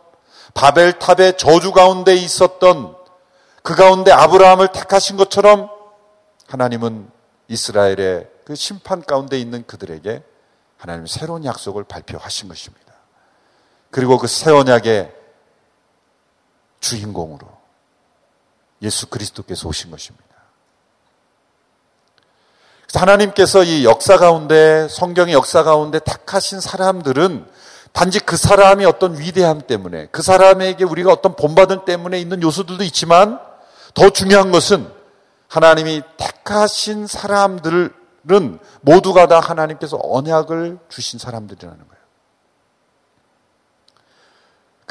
바벨탑의 0.52 1.38
저주 1.38 1.72
가운데 1.72 2.14
있었던 2.14 2.96
그 3.62 3.74
가운데 3.74 4.12
아브라함을 4.12 4.68
택하신 4.68 5.16
것처럼 5.16 5.70
하나님은 6.46 7.10
이스라엘의 7.48 8.28
그 8.44 8.54
심판 8.54 9.02
가운데 9.02 9.38
있는 9.40 9.66
그들에게 9.66 10.22
하나님 10.76 11.06
새로운 11.06 11.44
약속을 11.44 11.84
발표하신 11.84 12.48
것입니다. 12.48 12.83
그리고 13.94 14.18
그 14.18 14.26
새 14.26 14.50
언약의 14.50 15.12
주인공으로 16.80 17.46
예수 18.82 19.06
그리스도께서 19.06 19.68
오신 19.68 19.92
것입니다. 19.92 20.24
하나님께서 22.92 23.62
이 23.62 23.84
역사 23.84 24.16
가운데 24.16 24.88
성경의 24.88 25.32
역사 25.32 25.62
가운데 25.62 26.00
택하신 26.00 26.60
사람들은 26.60 27.46
단지 27.92 28.18
그 28.18 28.36
사람이 28.36 28.84
어떤 28.84 29.16
위대함 29.16 29.60
때문에 29.60 30.06
그 30.10 30.22
사람에게 30.22 30.82
우리가 30.82 31.12
어떤 31.12 31.36
본받음 31.36 31.84
때문에 31.84 32.18
있는 32.20 32.42
요소들도 32.42 32.82
있지만 32.82 33.38
더 33.94 34.10
중요한 34.10 34.50
것은 34.50 34.90
하나님이 35.46 36.02
택하신 36.16 37.06
사람들은 37.06 38.58
모두가 38.80 39.28
다 39.28 39.38
하나님께서 39.38 40.00
언약을 40.02 40.78
주신 40.88 41.20
사람들이라는 41.20 41.78
거예요. 41.78 42.03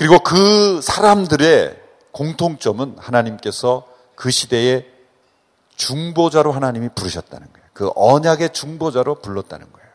그리고 0.03 0.19
그 0.19 0.81
사람들의 0.81 1.79
공통점은 2.11 2.97
하나님께서 2.99 3.87
그 4.15 4.31
시대에 4.31 4.85
중보자로 5.77 6.51
하나님이 6.51 6.89
부르셨다는 6.93 7.47
거예요. 7.53 7.67
그 7.71 7.89
언약의 7.95 8.51
중보자로 8.51 9.21
불렀다는 9.21 9.71
거예요. 9.71 9.87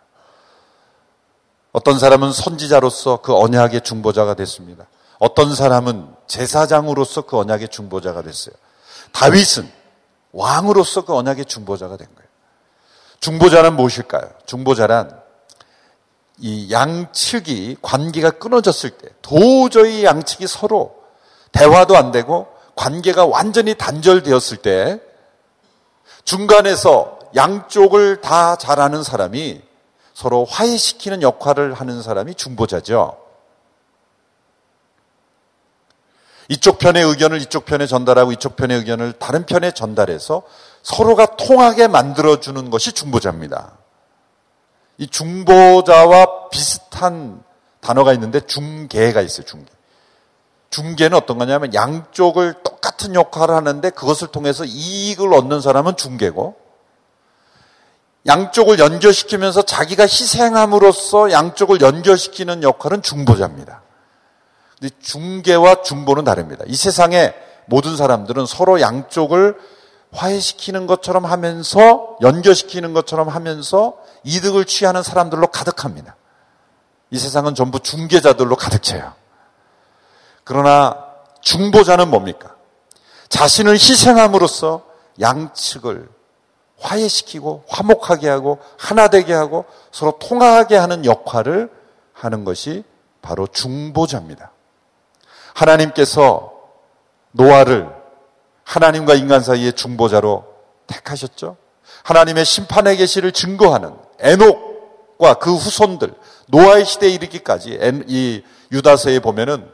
어떤 1.72 1.98
사람은 1.98 2.32
선지자로서 2.32 3.20
그 3.20 3.36
언약의 3.36 3.82
중보자가 3.82 4.32
됐습니다. 4.32 4.86
어떤 5.18 5.54
사람은 5.54 6.08
제사장으로서 6.26 7.26
그 7.26 7.36
언약의 7.36 7.68
중보자가 7.68 8.22
됐어요. 8.22 8.54
다윗은 9.12 9.70
왕으로서 10.32 11.04
그 11.04 11.14
언약의 11.14 11.44
중보자가 11.44 11.98
된 11.98 12.08
거예요. 12.14 12.28
중보자는 13.20 13.76
무엇일까요? 13.76 14.30
중보자란 14.46 15.27
이 16.40 16.70
양측이 16.70 17.78
관계가 17.82 18.32
끊어졌을 18.32 18.90
때 18.90 19.08
도저히 19.22 20.04
양측이 20.04 20.46
서로 20.46 20.96
대화도 21.52 21.96
안 21.96 22.12
되고 22.12 22.48
관계가 22.76 23.26
완전히 23.26 23.74
단절되었을 23.74 24.58
때 24.58 25.00
중간에서 26.24 27.18
양쪽을 27.34 28.20
다 28.20 28.56
잘하는 28.56 29.02
사람이 29.02 29.62
서로 30.14 30.44
화해시키는 30.44 31.22
역할을 31.22 31.74
하는 31.74 32.02
사람이 32.02 32.34
중보자죠. 32.34 33.16
이쪽 36.48 36.78
편의 36.78 37.04
의견을 37.04 37.40
이쪽 37.40 37.64
편에 37.64 37.86
전달하고 37.86 38.32
이쪽 38.32 38.56
편의 38.56 38.78
의견을 38.78 39.12
다른 39.14 39.44
편에 39.44 39.70
전달해서 39.70 40.42
서로가 40.82 41.36
통하게 41.36 41.88
만들어주는 41.88 42.70
것이 42.70 42.92
중보자입니다. 42.92 43.77
이 44.98 45.06
중보자와 45.06 46.48
비슷한 46.50 47.42
단어가 47.80 48.12
있는데 48.12 48.40
중계가 48.40 49.20
있어요, 49.20 49.46
중계. 49.46 49.70
중계는 50.70 51.16
어떤 51.16 51.38
거냐면 51.38 51.72
양쪽을 51.72 52.62
똑같은 52.62 53.14
역할을 53.14 53.54
하는데 53.54 53.90
그것을 53.90 54.28
통해서 54.28 54.64
이익을 54.64 55.32
얻는 55.32 55.60
사람은 55.60 55.96
중계고 55.96 56.56
양쪽을 58.26 58.78
연결시키면서 58.78 59.62
자기가 59.62 60.02
희생함으로써 60.02 61.30
양쪽을 61.30 61.80
연결시키는 61.80 62.62
역할은 62.62 63.00
중보자입니다. 63.00 63.82
근데 64.78 64.94
중계와 65.00 65.82
중보는 65.82 66.24
다릅니다. 66.24 66.64
이 66.66 66.76
세상에 66.76 67.32
모든 67.64 67.96
사람들은 67.96 68.46
서로 68.46 68.80
양쪽을 68.80 69.56
화해시키는 70.12 70.86
것처럼 70.86 71.24
하면서 71.26 72.16
연결시키는 72.22 72.92
것처럼 72.94 73.28
하면서 73.28 73.96
이득을 74.24 74.64
취하는 74.64 75.02
사람들로 75.02 75.48
가득합니다. 75.48 76.16
이 77.10 77.18
세상은 77.18 77.54
전부 77.54 77.80
중계자들로 77.80 78.56
가득 78.56 78.82
차요. 78.82 79.12
그러나 80.44 81.04
중보자는 81.40 82.10
뭡니까? 82.10 82.54
자신을 83.28 83.74
희생함으로써 83.74 84.84
양측을 85.20 86.08
화해시키고 86.80 87.64
화목하게 87.68 88.28
하고 88.28 88.58
하나 88.78 89.08
되게 89.08 89.34
하고 89.34 89.64
서로 89.90 90.12
통하게 90.18 90.76
하는 90.76 91.04
역할을 91.04 91.70
하는 92.12 92.44
것이 92.44 92.84
바로 93.20 93.46
중보자입니다. 93.46 94.52
하나님께서 95.54 96.52
노아를 97.32 97.97
하나님과 98.68 99.14
인간 99.14 99.40
사이의 99.40 99.72
중보자로 99.72 100.44
택하셨죠. 100.86 101.56
하나님의 102.04 102.44
심판의 102.44 102.98
계시를 102.98 103.32
증거하는 103.32 103.94
에녹과 104.18 105.34
그 105.34 105.54
후손들 105.54 106.12
노아의 106.48 106.84
시대에 106.84 107.08
이르기까지 107.10 107.78
이 108.06 108.42
유다서에 108.70 109.20
보면은 109.20 109.66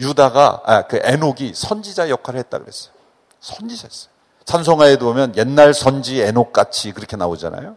유다가 0.00 0.62
아, 0.64 0.82
그 0.82 0.98
에녹이 1.02 1.52
선지자 1.54 2.08
역할을 2.08 2.40
했다 2.40 2.58
그랬어요. 2.58 2.92
선지자였어요. 3.40 4.10
찬송가에도 4.46 5.04
보면 5.04 5.36
옛날 5.36 5.74
선지 5.74 6.22
에녹 6.22 6.54
같이 6.54 6.92
그렇게 6.92 7.16
나오잖아요. 7.16 7.76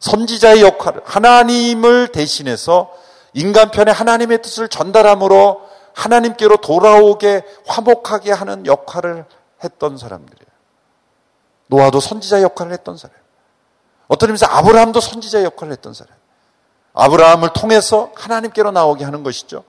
선지자의 0.00 0.62
역할을 0.62 1.02
하나님을 1.04 2.08
대신해서 2.08 2.92
인간 3.34 3.70
편에 3.70 3.92
하나님의 3.92 4.42
뜻을 4.42 4.68
전달함으로 4.68 5.60
하나님께로 5.94 6.56
돌아오게 6.56 7.44
화목하게 7.66 8.32
하는 8.32 8.66
역할을 8.66 9.26
했던 9.66 9.98
사람들이에요. 9.98 10.46
노아도 11.68 12.00
선지자 12.00 12.42
역할을 12.42 12.72
했던 12.72 12.96
사람. 12.96 13.16
어떤 14.08 14.30
의미에서 14.30 14.46
아브라함도 14.46 15.00
선지자 15.00 15.42
역할을 15.44 15.72
했던 15.72 15.92
사람. 15.94 16.14
아브라함을 16.94 17.50
통해서 17.52 18.10
하나님께로 18.16 18.70
나오게 18.70 19.04
하는 19.04 19.22
것이죠. 19.22 19.64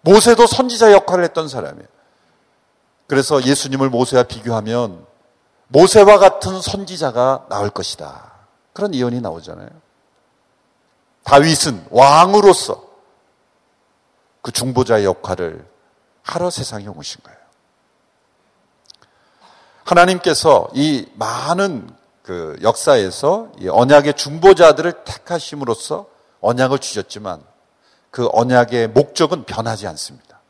모세도 0.00 0.46
선지자 0.46 0.92
역할을 0.92 1.24
했던 1.24 1.48
사람이에요. 1.48 1.88
그래서 3.06 3.42
예수님을 3.42 3.90
모세와 3.90 4.24
비교하면 4.24 5.06
모세와 5.68 6.18
같은 6.18 6.60
선지자가 6.60 7.46
나올 7.48 7.70
것이다. 7.70 8.32
그런 8.72 8.94
예언이 8.94 9.20
나오잖아요. 9.20 9.68
다윗은 11.24 11.86
왕으로서 11.90 12.84
그 14.42 14.52
중보자의 14.52 15.04
역할을 15.04 15.66
하러 16.22 16.50
세상에 16.50 16.86
오신 16.86 17.22
거예요. 17.22 17.38
하나님께서 19.84 20.68
이 20.74 21.06
많은 21.14 21.88
그 22.22 22.58
역사에서 22.62 23.48
이 23.60 23.68
언약의 23.68 24.14
중보자들을 24.14 25.04
택하심으로써 25.04 26.06
언약을 26.40 26.78
주셨지만 26.78 27.42
그 28.10 28.28
언약의 28.32 28.88
목적은 28.88 29.44
변하지 29.44 29.86
않습니다. 29.88 30.40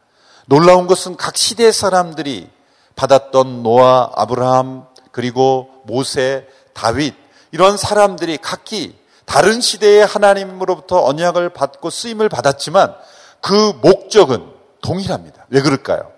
놀라운 0.47 0.87
것은 0.87 1.17
각 1.17 1.37
시대 1.37 1.73
사람들이 1.73 2.49
받았던 2.97 3.63
노아, 3.63 4.11
아브라함, 4.15 4.87
그리고 5.11 5.71
모세, 5.85 6.47
다윗 6.73 7.15
이런 7.51 7.77
사람들이 7.77 8.39
각기 8.39 8.97
다른 9.25 9.61
시대에 9.61 10.03
하나님으로부터 10.03 11.03
언약을 11.05 11.51
받고 11.51 11.91
쓰임을 11.91 12.29
받았지만 12.29 12.95
그 13.41 13.73
목적은 13.83 14.47
동일합니다. 14.83 15.47
왜 15.49 15.63
그럴까요? 15.63 16.14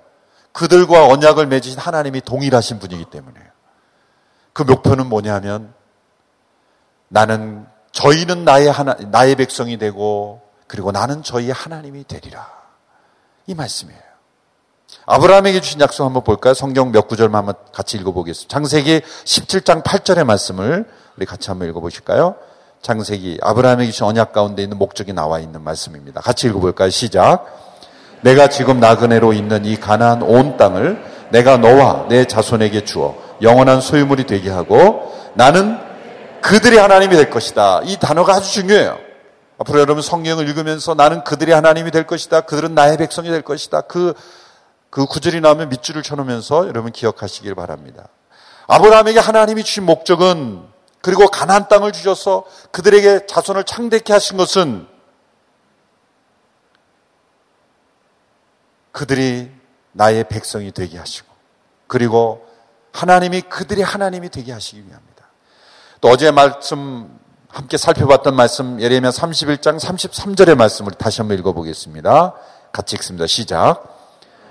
그들과 0.57 1.07
언약을 1.09 1.47
맺으신 1.49 1.79
하나님이 1.79 2.23
동일하신 2.23 2.79
분이기 2.79 3.05
때문에요. 3.05 3.45
그 4.55 4.63
목표는 4.63 5.07
뭐냐면 5.07 5.75
나는 7.09 7.67
저희는 7.93 8.47
나의 8.47 8.73
하나 8.73 8.95
나의 8.95 9.37
백성이 9.37 9.77
되고 9.77 10.41
그리고 10.67 10.93
나는 10.93 11.23
저희의 11.23 11.53
하나님이 11.53 12.05
되리라. 12.05 12.51
이 13.47 13.55
말씀이에요. 13.55 14.01
아브라함에게 15.05 15.61
주신 15.61 15.79
약속 15.81 16.07
한번 16.07 16.25
볼까요? 16.25 16.55
성경 16.55 16.91
몇 16.91 17.07
구절만 17.07 17.41
한번 17.41 17.55
같이 17.73 17.99
읽어보겠습니다. 17.99 18.51
창세기 18.51 19.01
17장 19.01 19.83
8절의 19.83 20.25
말씀을 20.25 20.89
우리 21.19 21.27
같이 21.27 21.51
한번 21.51 21.69
읽어보실까요? 21.69 22.35
창세기 22.81 23.41
아브라함에게 23.43 23.91
주신 23.91 24.07
언약 24.07 24.33
가운데 24.33 24.63
있는 24.63 24.79
목적이 24.79 25.13
나와 25.13 25.39
있는 25.39 25.63
말씀입니다. 25.63 26.23
같이 26.23 26.47
읽어볼까요? 26.47 26.89
시작. 26.89 27.45
내가 28.23 28.49
지금 28.49 28.81
나그네로 28.81 29.33
있는 29.33 29.65
이 29.65 29.77
가나안 29.77 30.23
온 30.23 30.57
땅을 30.57 31.03
내가 31.31 31.57
너와 31.57 32.07
내 32.09 32.25
자손에게 32.25 32.85
주어 32.85 33.17
영원한 33.43 33.81
소유물이 33.81 34.25
되게 34.25 34.51
하고 34.51 35.13
나는 35.35 35.79
그들의 36.41 36.79
하나님이 36.79 37.17
될 37.17 37.31
것이다. 37.31 37.81
이 37.85 37.97
단어가 37.99 38.35
아주 38.35 38.53
중요해요. 38.53 38.99
앞으로 39.59 39.81
여러분 39.81 40.03
성경을 40.03 40.49
읽으면서 40.49 40.95
나는 40.95 41.25
그들의 41.25 41.55
하나님이 41.55 41.91
될 41.91 42.07
것이다. 42.07 42.43
그들은 42.43 42.75
나의 42.75 42.99
백성이 42.99 43.31
될 43.31 43.43
것이다. 43.43 43.83
그, 43.83 44.15
그 44.91 45.07
구절이 45.07 45.41
나오면 45.41 45.71
밑줄을 45.71 46.03
쳐놓으면서 46.03 46.69
여러분 46.69 46.93
기억하시길 46.93 47.55
바랍니다. 47.55 48.09
아브라함에게 48.67 49.19
하나님이 49.19 49.65
주신 49.65 49.85
목적은 49.85 50.63
그리고 51.01 51.29
가나안 51.29 51.69
땅을 51.69 51.93
주셔서 51.93 52.45
그들에게 52.73 53.27
자손을 53.27 53.65
창대케 53.65 54.13
하신 54.13 54.37
것은 54.37 54.87
그들이 58.97 59.51
나의 59.93 60.25
백성이 60.25 60.73
되게 60.73 60.97
하시고 60.97 61.29
그리고 61.87 62.47
하나님이 62.93 63.43
그들의 63.43 63.85
하나님이 63.85 64.31
되게 64.31 64.53
하시기 64.53 64.79
위함입니다. 64.79 65.23
또 66.01 66.09
어제 66.09 66.31
말씀 66.31 67.07
함께 67.51 67.77
살펴봤던 67.77 68.35
말씀 68.35 68.81
예레미야 68.81 69.11
31장 69.11 69.79
33절의 69.79 70.55
말씀을 70.57 70.93
다시 70.93 71.21
한번 71.21 71.39
읽어보겠습니다. 71.39 72.33
같이 72.73 72.97
읽습니다. 72.97 73.27
시작. 73.27 73.85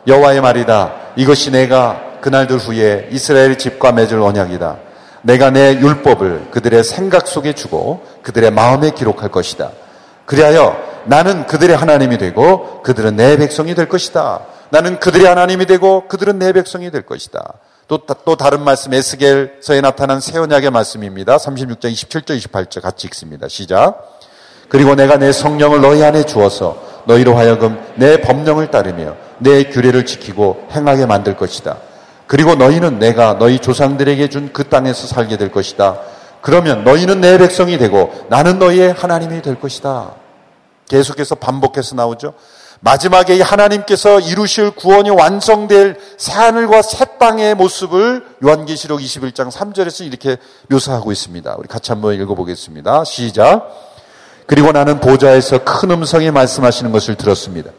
여호와의 0.05 0.41
말이다. 0.41 0.93
이것이 1.15 1.49
내가 1.49 2.19
그날들 2.21 2.59
후에 2.59 3.09
이스라엘 3.11 3.57
집과 3.57 3.93
맺을 3.93 4.21
언약이다. 4.21 4.77
내가 5.23 5.49
내 5.49 5.73
율법을 5.73 6.51
그들의 6.51 6.83
생각 6.83 7.27
속에 7.27 7.53
주고 7.53 8.05
그들의 8.21 8.51
마음에 8.51 8.91
기록할 8.91 9.29
것이다. 9.29 9.71
그리하여 10.27 10.94
나는 11.05 11.45
그들의 11.47 11.75
하나님이 11.75 12.17
되고 12.17 12.81
그들은 12.83 13.15
내 13.15 13.37
백성이 13.37 13.75
될 13.75 13.87
것이다. 13.87 14.41
나는 14.69 14.99
그들의 14.99 15.25
하나님이 15.25 15.65
되고 15.65 16.07
그들은 16.07 16.39
내 16.39 16.51
백성이 16.53 16.91
될 16.91 17.03
것이다. 17.03 17.53
또, 17.87 17.99
또 17.99 18.35
다른 18.35 18.63
말씀 18.63 18.93
에스겔서에 18.93 19.81
나타난 19.81 20.19
새 20.19 20.37
언약의 20.39 20.71
말씀입니다. 20.71 21.37
36장 21.37 21.91
27절 21.93 22.39
28절 22.39 22.81
같이 22.81 23.07
읽습니다. 23.07 23.47
시작. 23.47 24.19
그리고 24.69 24.95
내가 24.95 25.17
내 25.17 25.31
성령을 25.31 25.81
너희 25.81 26.03
안에 26.03 26.25
주어서 26.25 26.77
너희로 27.05 27.37
하여금 27.37 27.79
내 27.95 28.21
법령을 28.21 28.71
따르며 28.71 29.15
내 29.37 29.65
규례를 29.65 30.05
지키고 30.07 30.67
행하게 30.71 31.05
만들 31.05 31.37
것이다. 31.37 31.77
그리고 32.25 32.55
너희는 32.55 32.97
내가 32.97 33.37
너희 33.37 33.59
조상들에게 33.59 34.29
준 34.29 34.49
그 34.51 34.63
땅에서 34.63 35.05
살게 35.05 35.37
될 35.37 35.51
것이다. 35.51 35.99
그러면 36.41 36.83
너희는 36.83 37.21
내 37.21 37.37
백성이 37.37 37.77
되고 37.77 38.11
나는 38.29 38.57
너희의 38.57 38.93
하나님이 38.93 39.43
될 39.43 39.59
것이다. 39.59 40.13
계속해서 40.87 41.35
반복해서 41.35 41.95
나오죠. 41.95 42.33
마지막에 42.81 43.41
하나님께서 43.41 44.19
이루실 44.19 44.71
구원이 44.71 45.09
완성될 45.09 45.97
새하늘과 46.17 46.81
새 46.81 47.05
땅의 47.17 47.55
모습을 47.55 48.25
요한계시록 48.43 48.99
21장 48.99 49.49
3절에서 49.49 50.05
이렇게 50.05 50.37
묘사하고 50.69 51.11
있습니다. 51.11 51.55
우리 51.57 51.67
같이 51.67 51.91
한번 51.91 52.13
읽어보겠습니다. 52.13 53.03
시작. 53.05 53.69
그리고 54.45 54.71
나는 54.71 54.99
보좌에서 54.99 55.63
큰 55.63 55.91
음성이 55.91 56.29
말씀하시는 56.29 56.91
것을 56.91 57.15
들었습니다. 57.15 57.71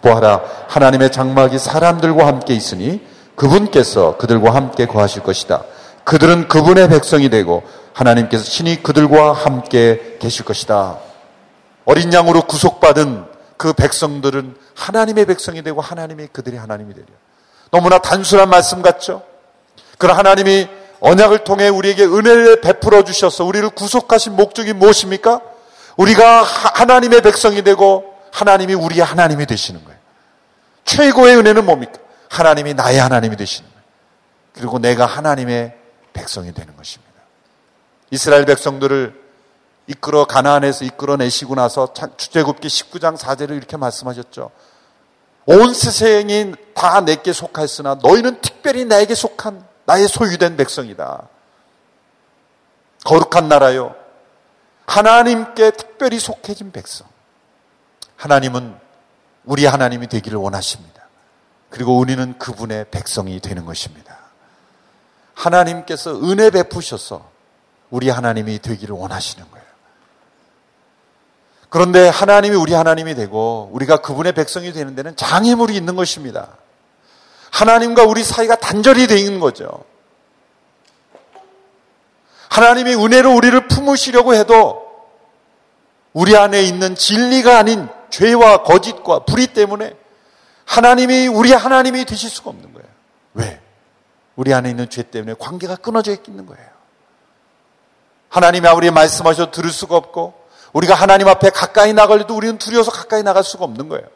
보아라, 0.00 0.40
하나님의 0.68 1.12
장막이 1.12 1.58
사람들과 1.58 2.26
함께 2.26 2.54
있으니 2.54 3.02
그분께서 3.36 4.16
그들과 4.16 4.54
함께 4.54 4.86
거하실 4.86 5.22
것이다. 5.22 5.64
그들은 6.04 6.48
그분의 6.48 6.88
백성이 6.88 7.28
되고 7.28 7.62
하나님께서 7.92 8.44
신이 8.44 8.82
그들과 8.82 9.32
함께 9.32 10.16
계실 10.20 10.44
것이다. 10.44 10.98
어린 11.84 12.12
양으로 12.12 12.42
구속받은 12.42 13.26
그 13.56 13.72
백성들은 13.72 14.56
하나님의 14.74 15.26
백성이 15.26 15.62
되고 15.62 15.80
하나님이 15.80 16.28
그들이 16.28 16.56
하나님이 16.56 16.94
되려. 16.94 17.06
너무나 17.70 17.98
단순한 17.98 18.48
말씀 18.48 18.82
같죠? 18.82 19.22
그러나 19.98 20.18
하나님이 20.18 20.68
언약을 21.00 21.44
통해 21.44 21.68
우리에게 21.68 22.04
은혜를 22.04 22.60
베풀어 22.60 23.04
주셔서 23.04 23.44
우리를 23.44 23.68
구속하신 23.70 24.36
목적이 24.36 24.72
무엇입니까? 24.72 25.40
우리가 25.96 26.42
하나님의 26.42 27.22
백성이 27.22 27.62
되고 27.62 28.14
하나님이 28.32 28.74
우리의 28.74 29.04
하나님이 29.04 29.46
되시는 29.46 29.84
거예요. 29.84 29.98
최고의 30.84 31.36
은혜는 31.36 31.64
뭡니까? 31.64 31.98
하나님이 32.30 32.74
나의 32.74 32.98
하나님이 32.98 33.36
되시는 33.36 33.70
거예요. 33.70 33.84
그리고 34.54 34.78
내가 34.78 35.06
하나님의 35.06 35.74
백성이 36.12 36.52
되는 36.52 36.76
것입니다. 36.76 37.12
이스라엘 38.10 38.44
백성들을 38.44 39.23
이끌어 39.86 40.24
가나안에서 40.24 40.84
이끌어내시고 40.84 41.54
나서 41.54 41.92
주제굽기 42.16 42.68
19장 42.68 43.16
4절을 43.18 43.56
이렇게 43.56 43.76
말씀하셨죠. 43.76 44.50
온 45.46 45.74
세상이 45.74 46.54
다 46.74 47.00
내게 47.02 47.32
속하였으나 47.32 47.98
너희는 48.02 48.40
특별히 48.40 48.84
나에게 48.84 49.14
속한 49.14 49.64
나의 49.84 50.08
소유된 50.08 50.56
백성이다. 50.56 51.28
거룩한 53.04 53.48
나라요. 53.48 53.94
하나님께 54.86 55.72
특별히 55.72 56.18
속해진 56.18 56.72
백성. 56.72 57.06
하나님은 58.16 58.78
우리 59.44 59.66
하나님이 59.66 60.06
되기를 60.08 60.38
원하십니다. 60.38 61.02
그리고 61.68 61.98
우리는 61.98 62.38
그분의 62.38 62.86
백성이 62.90 63.40
되는 63.40 63.66
것입니다. 63.66 64.18
하나님께서 65.34 66.18
은혜 66.22 66.50
베푸셔서 66.50 67.28
우리 67.90 68.08
하나님이 68.08 68.60
되기를 68.60 68.94
원하시는 68.94 69.50
거예요. 69.50 69.63
그런데 71.74 72.08
하나님이 72.08 72.54
우리 72.54 72.72
하나님이 72.72 73.16
되고 73.16 73.68
우리가 73.72 73.96
그분의 73.96 74.32
백성이 74.32 74.72
되는 74.72 74.94
데는 74.94 75.16
장애물이 75.16 75.74
있는 75.74 75.96
것입니다. 75.96 76.56
하나님과 77.50 78.04
우리 78.04 78.22
사이가 78.22 78.54
단절이 78.54 79.08
되어 79.08 79.16
있는 79.16 79.40
거죠. 79.40 79.82
하나님이 82.48 82.94
은혜로 82.94 83.34
우리를 83.34 83.66
품으시려고 83.66 84.34
해도 84.34 84.86
우리 86.12 86.36
안에 86.36 86.62
있는 86.62 86.94
진리가 86.94 87.58
아닌 87.58 87.88
죄와 88.08 88.62
거짓과 88.62 89.24
불의 89.24 89.48
때문에 89.48 89.96
하나님이 90.66 91.26
우리 91.26 91.52
하나님이 91.52 92.04
되실 92.04 92.30
수가 92.30 92.50
없는 92.50 92.72
거예요. 92.72 92.88
왜? 93.32 93.60
우리 94.36 94.54
안에 94.54 94.70
있는 94.70 94.88
죄 94.88 95.02
때문에 95.02 95.34
관계가 95.40 95.74
끊어져 95.74 96.12
있는 96.12 96.46
거예요. 96.46 96.68
하나님이 98.28 98.68
아무리 98.68 98.92
말씀하셔도 98.92 99.50
들을 99.50 99.70
수가 99.70 99.96
없고 99.96 100.43
우리가 100.74 100.94
하나님 100.94 101.28
앞에 101.28 101.50
가까이 101.50 101.92
나가려도 101.92 102.36
우리는 102.36 102.58
두려워서 102.58 102.90
가까이 102.90 103.22
나갈 103.22 103.42
수가 103.42 103.64
없는 103.64 103.88
거예요. 103.88 104.06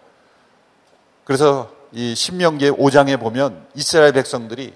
그래서 1.24 1.70
이 1.92 2.14
신명기 2.14 2.70
5장에 2.72 3.18
보면 3.18 3.66
이스라엘 3.74 4.12
백성들이 4.12 4.74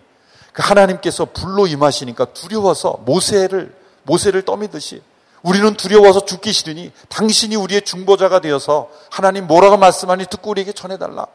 그 0.52 0.62
하나님께서 0.62 1.26
불로 1.26 1.66
임하시니까 1.66 2.26
두려워서 2.26 3.00
모세를 3.04 3.74
모세를 4.04 4.42
떠미듯이 4.42 5.02
우리는 5.42 5.74
두려워서 5.74 6.24
죽기 6.24 6.52
싫으니 6.52 6.92
당신이 7.08 7.56
우리의 7.56 7.82
중보자가 7.82 8.40
되어서 8.40 8.90
하나님 9.10 9.46
뭐라고 9.46 9.76
말씀하니 9.76 10.26
듣고 10.26 10.50
우리에게 10.50 10.72
전해달라. 10.72 11.26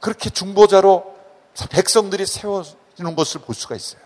그렇게 0.00 0.30
중보자로 0.30 1.14
백성들이 1.70 2.26
세워지는 2.26 3.14
것을 3.14 3.40
볼 3.42 3.54
수가 3.54 3.76
있어요. 3.76 4.00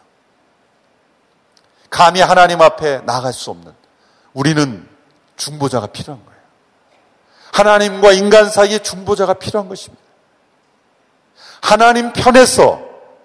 감히 1.88 2.20
하나님 2.20 2.60
앞에 2.60 3.00
나갈 3.06 3.32
수 3.32 3.50
없는 3.50 3.72
우리는 4.34 4.89
중보자가 5.40 5.86
필요한 5.86 6.22
거예요. 6.24 6.40
하나님과 7.52 8.12
인간 8.12 8.50
사이에 8.50 8.78
중보자가 8.78 9.34
필요한 9.34 9.68
것입니다. 9.68 10.02
하나님 11.62 12.12
편에서 12.12 12.80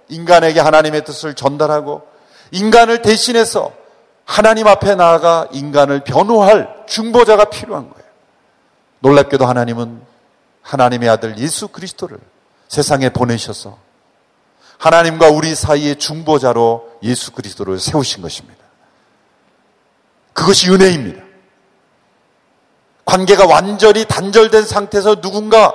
인간에게 0.07 0.59
하나님의 0.59 1.03
뜻을 1.03 1.33
전달하고 1.33 2.07
인간을 2.51 3.01
대신해서 3.01 3.73
하나님 4.23 4.67
앞에 4.67 4.95
나아가 4.95 5.47
인간을 5.51 6.03
변호할 6.03 6.85
중보자가 6.87 7.45
필요한 7.45 7.89
거예요. 7.89 8.05
놀랍게도 8.99 9.45
하나님은 9.45 10.01
하나님의 10.61 11.09
아들 11.09 11.37
예수 11.37 11.67
그리스도를 11.67 12.17
세상에 12.69 13.09
보내셔서 13.09 13.77
하나님과 14.77 15.29
우리 15.29 15.53
사이의 15.53 15.97
중보자로 15.97 16.99
예수 17.03 17.31
그리스도를 17.33 17.79
세우신 17.79 18.21
것입니다. 18.21 18.63
그것이 20.33 20.71
은혜입니다. 20.71 21.24
관계가 23.05 23.45
완전히 23.45 24.05
단절된 24.05 24.65
상태에서 24.65 25.21
누군가 25.21 25.73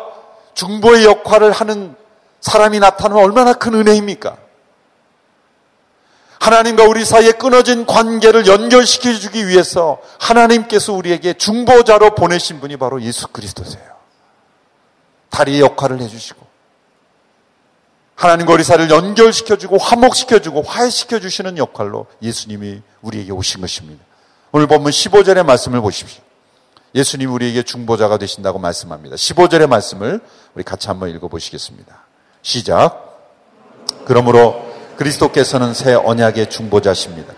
중보의 0.55 1.05
역할을 1.05 1.53
하는 1.53 1.95
사람이 2.41 2.81
나타나면 2.81 3.25
얼마나 3.25 3.53
큰 3.53 3.75
은혜입니까? 3.75 4.37
하나님과 6.41 6.85
우리 6.85 7.05
사이에 7.05 7.33
끊어진 7.33 7.87
관계를 7.87 8.47
연결시켜 8.47 9.13
주기 9.13 9.47
위해서 9.47 10.01
하나님께서 10.19 10.95
우리에게 10.95 11.35
중보자로 11.35 12.15
보내신 12.15 12.61
분이 12.61 12.79
바로 12.79 13.01
예수 13.03 13.29
그리스도세요. 13.29 13.85
다리의 15.29 15.61
역할을 15.61 16.01
해주시고 16.01 16.51
하나님과 18.17 18.53
우리 18.55 18.65
사이를 18.65 18.91
연결시켜주고 18.91 19.79
화목시켜주고 19.79 20.63
화해시켜주시는 20.63 21.59
역할로 21.59 22.07
예수님이 22.23 22.83
우리에게 23.03 23.33
오신 23.33 23.61
것입니다. 23.61 24.05
오늘 24.53 24.67
본문 24.67 24.91
15절의 24.91 25.45
말씀을 25.45 25.81
보십시오. 25.81 26.23
예수님이 26.95 27.31
우리에게 27.33 27.63
중보자가 27.63 28.19
되신다고 28.19 28.59
말씀합니다. 28.59 29.17
15절의 29.17 29.69
말씀을 29.69 30.21
우리 30.55 30.65
같이 30.65 30.89
한번 30.89 31.11
읽어보시겠습니다. 31.11 32.05
시작. 32.43 33.11
그러므로 34.05 34.71
그리스도께서는 34.97 35.73
새 35.73 35.95
언약의 35.95 36.51
중보자십니다. 36.51 37.33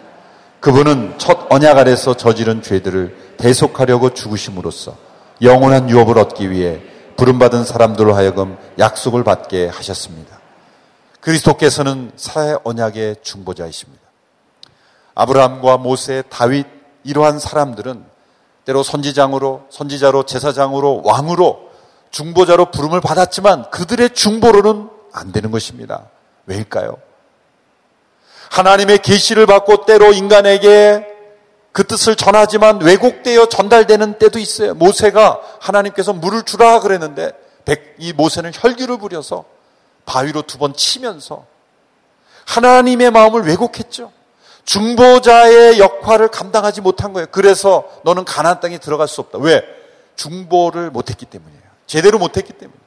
그분은 0.61 1.15
첫 1.19 1.47
언약 1.51 1.77
아래서 1.79 2.17
저지른 2.17 2.63
죄들을 2.63 3.35
대속하려고 3.37 4.15
죽으심으로써 4.15 4.97
영원한 5.43 5.91
유업을 5.91 6.19
얻기 6.19 6.51
위해 6.51 6.81
부름받은 7.17 7.65
사람들로 7.65 8.15
하여금 8.15 8.57
약속을 8.79 9.25
받게 9.25 9.69
하셨습니다. 9.69 10.39
그리스도께서는 11.21 12.13
새 12.17 12.57
언약의 12.65 13.17
중보자이십니다. 13.23 14.03
아브라함과 15.15 15.79
모세, 15.79 16.23
다윗 16.29 16.67
이러한 17.05 17.39
사람들은 17.39 18.12
때로 18.65 18.83
선지장으로, 18.83 19.67
선지자로, 19.71 20.25
제사장으로, 20.25 21.03
왕으로, 21.05 21.71
중보자로 22.11 22.67
부름을 22.71 23.01
받았지만 23.01 23.71
그들의 23.71 24.11
중보로는 24.11 24.89
안 25.13 25.33
되는 25.33 25.51
것입니다. 25.51 26.09
왜일까요? 26.47 26.99
하나님의 28.51 28.99
계시를 28.99 29.47
받고 29.47 29.87
때로 29.87 30.13
인간에게 30.13 31.07
그 31.73 31.85
뜻을 31.85 32.17
전하지만 32.17 32.83
왜곡되어 32.83 33.47
전달되는 33.47 34.19
때도 34.19 34.39
있어요. 34.39 34.75
모세가 34.75 35.41
하나님께서 35.61 36.13
물을 36.13 36.43
주라 36.43 36.81
그랬는데 36.81 37.33
이 37.99 38.13
모세는 38.13 38.53
혈기를 38.55 38.99
부려서 38.99 39.45
바위로 40.05 40.43
두 40.43 40.59
번 40.59 40.75
치면서 40.75 41.47
하나님의 42.45 43.11
마음을 43.11 43.47
왜곡했죠. 43.47 44.13
중보자의 44.65 45.79
역할을 45.79 46.29
감당하지 46.29 46.81
못한 46.81 47.13
거예요. 47.13 47.27
그래서 47.31 47.85
너는 48.05 48.25
가나안 48.25 48.61
땅에 48.61 48.79
들어갈 48.79 49.09
수 49.09 49.21
없다. 49.21 49.39
왜? 49.39 49.63
중보를 50.17 50.91
못했기 50.91 51.27
때문이에요. 51.27 51.63
제대로 51.87 52.19
못했기 52.19 52.53
때문에. 52.53 52.83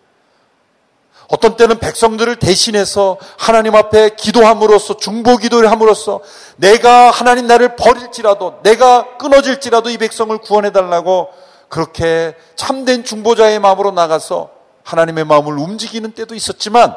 어떤 1.28 1.56
때는 1.56 1.80
백성들을 1.80 2.36
대신해서 2.38 3.18
하나님 3.38 3.76
앞에 3.76 4.12
기도함으로써 4.16 4.98
중보 4.98 5.38
기도를 5.38 5.72
함으로써 5.72 6.22
내가 6.58 7.10
하나님 7.10 7.48
나를 7.48 7.76
버릴지라도 7.76 8.60
내가 8.64 9.18
끊어질지라도 9.18 9.90
이 9.90 9.98
백성을 9.98 10.38
구원해 10.38 10.72
달라고 10.72 11.30
그렇게 11.68 12.36
참된 12.56 13.04
중보자의 13.04 13.60
마음으로 13.60 13.92
나가서 13.92 14.52
하나님의 14.84 15.26
마음을 15.26 15.58
움직이는 15.58 16.12
때도 16.12 16.36
있었지만 16.36 16.96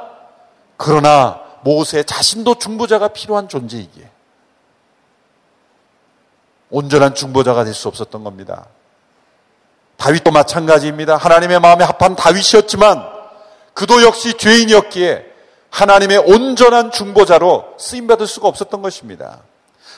그러나 0.76 1.40
모세 1.62 2.02
자신도 2.02 2.56
중보자가 2.56 3.08
필요한 3.08 3.48
존재이기에 3.48 4.10
온전한 6.70 7.14
중보자가 7.14 7.64
될 7.64 7.74
수 7.74 7.88
없었던 7.88 8.24
겁니다. 8.24 8.66
다윗도 9.96 10.30
마찬가지입니다. 10.30 11.16
하나님의 11.16 11.60
마음에 11.60 11.84
합한 11.84 12.14
다윗이었지만 12.16 13.04
그도 13.74 14.02
역시 14.02 14.34
죄인이었기에 14.34 15.24
하나님의 15.70 16.18
온전한 16.18 16.90
중보자로 16.90 17.74
쓰임받을 17.78 18.26
수가 18.26 18.48
없었던 18.48 18.80
것입니다. 18.82 19.40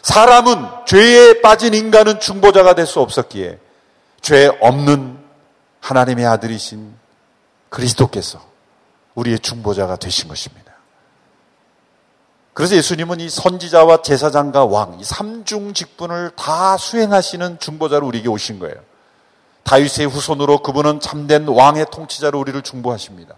사람은 0.02 0.66
죄에 0.86 1.40
빠진 1.42 1.74
인간은 1.74 2.20
중보자가 2.20 2.74
될 2.74 2.86
수 2.86 3.00
없었기에 3.00 3.58
죄 4.22 4.50
없는 4.60 5.18
하나님의 5.80 6.26
아들이신 6.26 6.94
그리스도께서 7.68 8.40
우리의 9.14 9.38
중보자가 9.38 9.96
되신 9.96 10.28
것입니다. 10.28 10.69
그래서 12.60 12.76
예수님은 12.76 13.20
이 13.20 13.30
선지자와 13.30 14.02
제사장과 14.02 14.66
왕, 14.66 14.98
이 15.00 15.02
삼중 15.02 15.72
직분을 15.72 16.32
다 16.36 16.76
수행하시는 16.76 17.58
중보자로 17.58 18.06
우리에게 18.06 18.28
오신 18.28 18.58
거예요. 18.58 18.74
다윗의 19.62 20.04
후손으로 20.04 20.58
그분은 20.58 21.00
참된 21.00 21.48
왕의 21.48 21.86
통치자로 21.90 22.38
우리를 22.38 22.60
중보하십니다. 22.60 23.34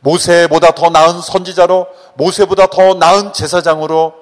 모세보다 0.00 0.72
더 0.72 0.90
나은 0.90 1.20
선지자로 1.20 1.86
모세보다 2.14 2.66
더 2.66 2.94
나은 2.94 3.32
제사장으로 3.32 4.12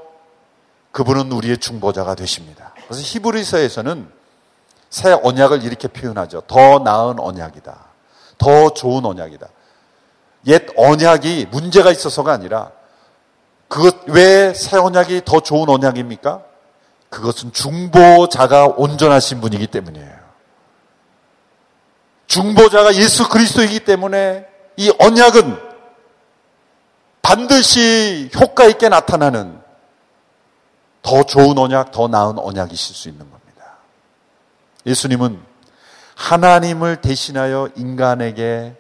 그분은 0.93 1.33
우리의 1.33 1.57
중보자가 1.57 2.15
되십니다. 2.15 2.75
그래서 2.89 3.01
히브리서에서는 3.03 4.07
새 4.91 5.13
언약을 5.13 5.65
이렇게 5.65 5.89
표현하죠. 5.89 6.43
더 6.43 6.81
나은 6.81 7.19
언약이다. 7.19 7.75
더 8.37 8.75
좋은 8.75 9.03
언약이다. 9.07 9.49
옛 10.49 10.67
언약이 10.77 11.47
문제가 11.51 11.91
있어서가 11.91 12.35
아니라 12.35 12.73
그것 13.71 13.99
왜 14.09 14.53
새 14.53 14.77
언약이 14.77 15.23
더 15.25 15.39
좋은 15.39 15.69
언약입니까? 15.69 16.43
그것은 17.09 17.53
중보자가 17.53 18.67
온전하신 18.77 19.41
분이기 19.41 19.69
때문이에요. 19.69 20.19
중보자가 22.27 22.95
예수 22.97 23.29
그리스도이기 23.29 23.81
때문에 23.81 24.47
이 24.77 24.93
언약은 24.99 25.57
반드시 27.23 28.29
효과 28.35 28.65
있게 28.65 28.89
나타나는 28.89 29.61
더 31.03 31.23
좋은 31.23 31.57
언약, 31.57 31.93
더 31.93 32.09
나은 32.09 32.41
언약이실 32.41 32.97
수 32.97 33.09
있는 33.09 33.31
겁니다. 33.31 33.77
예수님은 34.85 35.41
하나님을 36.17 37.01
대신하여 37.01 37.69
인간에게 37.77 38.75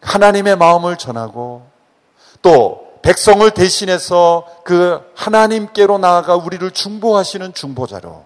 하나님의 0.00 0.56
마음을 0.56 0.96
전하고 0.96 1.68
또 2.40 2.87
백성을 3.02 3.48
대신해서 3.50 4.46
그 4.64 5.00
하나님께로 5.14 5.98
나아가 5.98 6.36
우리를 6.36 6.70
중보하시는 6.70 7.54
중보자로 7.54 8.24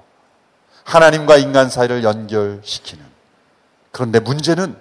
하나님과 0.84 1.36
인간 1.36 1.70
사이를 1.70 2.04
연결시키는 2.04 3.04
그런데 3.92 4.18
문제는 4.20 4.76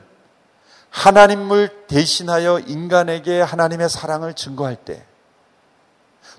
하나님을 0.90 1.86
대신하여 1.88 2.60
인간에게 2.60 3.42
하나님의 3.42 3.90
사랑을 3.90 4.34
증거할 4.34 4.76
때, 4.76 5.06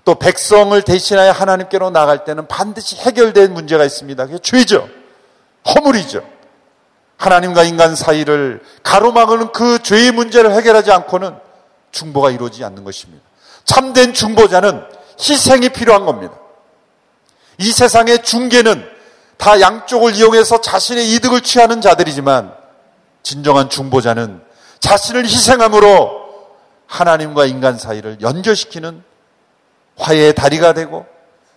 또 0.04 0.16
백성을 0.16 0.80
대신하여 0.82 1.32
하나님께로 1.32 1.90
나갈 1.90 2.24
때는 2.24 2.46
반드시 2.48 2.96
해결된 2.96 3.54
문제가 3.54 3.84
있습니다. 3.84 4.26
그게 4.26 4.38
죄죠. 4.38 4.88
허물이죠. 5.66 6.22
하나님과 7.16 7.62
인간 7.64 7.94
사이를 7.94 8.62
가로막는 8.82 9.52
그 9.52 9.82
죄의 9.82 10.10
문제를 10.10 10.52
해결하지 10.52 10.90
않고는 10.92 11.38
중보가 11.92 12.30
이루어지지 12.30 12.64
않는 12.64 12.84
것입니다. 12.84 13.24
참된 13.64 14.12
중보자는 14.14 14.84
희생이 15.18 15.70
필요한 15.70 16.04
겁니다. 16.04 16.34
이 17.58 17.70
세상의 17.70 18.22
중계는 18.22 18.88
다 19.36 19.60
양쪽을 19.60 20.14
이용해서 20.14 20.60
자신의 20.60 21.12
이득을 21.14 21.42
취하는 21.42 21.80
자들이지만 21.80 22.54
진정한 23.22 23.68
중보자는 23.68 24.42
자신을 24.80 25.24
희생함으로 25.24 26.22
하나님과 26.86 27.46
인간 27.46 27.78
사이를 27.78 28.18
연결시키는 28.20 29.02
화해의 29.96 30.34
다리가 30.34 30.74
되고 30.74 31.06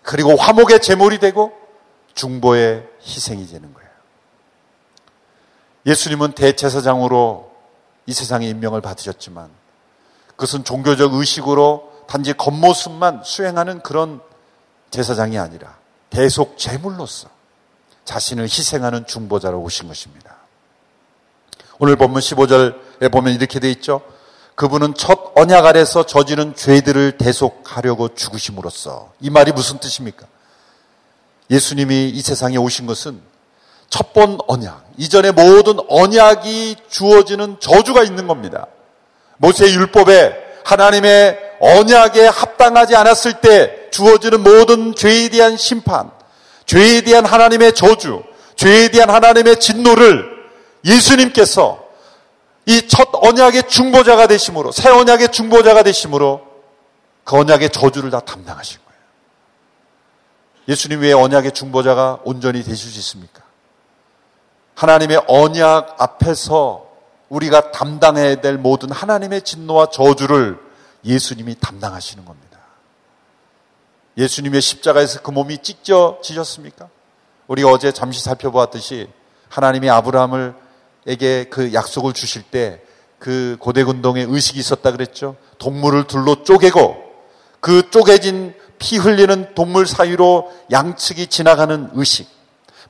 그리고 0.01 0.35
화목의 0.35 0.81
제물이 0.81 1.19
되고 1.19 1.53
중보의 2.13 2.87
희생이 3.01 3.47
되는 3.47 3.73
거예요. 3.73 3.89
예수님은 5.85 6.33
대제사장으로 6.33 7.51
이 8.05 8.13
세상에 8.13 8.47
임명을 8.47 8.81
받으셨지만 8.81 9.49
그것은 10.31 10.63
종교적 10.63 11.13
의식으로 11.13 11.94
단지 12.07 12.33
겉모습만 12.33 13.21
수행하는 13.23 13.81
그런 13.81 14.21
제사장이 14.91 15.37
아니라 15.37 15.75
대속 16.09 16.57
제물로서 16.57 17.29
자신을 18.05 18.45
희생하는 18.45 19.07
중보자로 19.07 19.59
오신 19.61 19.87
것입니다. 19.87 20.35
오늘 21.79 21.95
본문 21.95 22.21
15절에 22.21 23.11
보면 23.11 23.33
이렇게 23.33 23.59
돼 23.59 23.69
있죠. 23.71 24.01
그분은 24.55 24.93
첫 24.93 25.33
언약 25.35 25.65
아래서 25.65 26.05
저지른 26.05 26.55
죄들을 26.55 27.17
대속하려고 27.17 28.15
죽으심으로써 28.15 29.11
이 29.19 29.29
말이 29.29 29.51
무슨 29.51 29.79
뜻입니까? 29.79 30.25
예수님이 31.49 32.09
이 32.09 32.21
세상에 32.21 32.57
오신 32.57 32.85
것은 32.85 33.21
첫 33.89 34.13
번 34.13 34.39
언약, 34.47 34.91
이전의 34.97 35.33
모든 35.33 35.77
언약이 35.89 36.77
주어지는 36.89 37.57
저주가 37.59 38.03
있는 38.03 38.27
겁니다. 38.27 38.67
모세 39.37 39.65
율법에 39.69 40.61
하나님의 40.63 41.44
언약에 41.59 42.27
합당하지 42.27 42.95
않았을 42.95 43.41
때 43.41 43.89
주어지는 43.91 44.41
모든 44.41 44.93
죄에 44.95 45.29
대한 45.29 45.57
심판, 45.57 46.11
죄에 46.65 47.01
대한 47.01 47.25
하나님의 47.25 47.73
저주, 47.73 48.23
죄에 48.55 48.89
대한 48.89 49.09
하나님의 49.09 49.59
진노를 49.59 50.25
예수님께서 50.83 51.83
이 52.67 52.87
첫 52.87 53.09
언약의 53.13 53.67
중보자가 53.69 54.27
되심으로, 54.27 54.71
새 54.71 54.89
언약의 54.89 55.31
중보자가 55.31 55.83
되심으로 55.83 56.41
그 57.23 57.37
언약의 57.37 57.69
저주를 57.69 58.09
다 58.09 58.19
담당하신 58.19 58.79
거예요. 58.85 58.99
예수님 60.69 61.01
외에 61.01 61.13
언약의 61.13 61.51
중보자가 61.51 62.19
온전히 62.23 62.63
되실 62.63 62.89
수 62.91 62.97
있습니까? 62.99 63.43
하나님의 64.73 65.21
언약 65.27 65.95
앞에서 65.99 66.85
우리가 67.29 67.71
담당해야 67.71 68.41
될 68.41 68.57
모든 68.57 68.91
하나님의 68.91 69.43
진노와 69.43 69.87
저주를 69.91 70.59
예수님이 71.05 71.55
담당하시는 71.59 72.25
겁니다. 72.25 72.59
예수님의 74.17 74.61
십자가에서 74.61 75.21
그 75.21 75.31
몸이 75.31 75.59
찢겨지셨습니까? 75.59 76.89
우리가 77.47 77.69
어제 77.69 77.91
잠시 77.91 78.21
살펴보았듯이 78.21 79.07
하나님이 79.49 79.89
아브라함을 79.89 80.55
에게 81.07 81.45
그 81.49 81.73
약속을 81.73 82.13
주실 82.13 82.41
때 82.43 82.81
그 83.25 83.57
고대군동에 83.59 84.25
의식이 84.29 84.59
있었다 84.59 84.91
그랬죠. 84.91 85.35
동물을 85.57 86.05
둘로 86.05 86.43
쪼개고 86.43 86.97
그 87.59 87.89
쪼개진 87.89 88.53
피 88.77 88.97
흘리는 88.97 89.55
동물 89.55 89.87
사이로 89.87 90.51
양측이 90.71 91.27
지나가는 91.27 91.89
의식. 91.93 92.27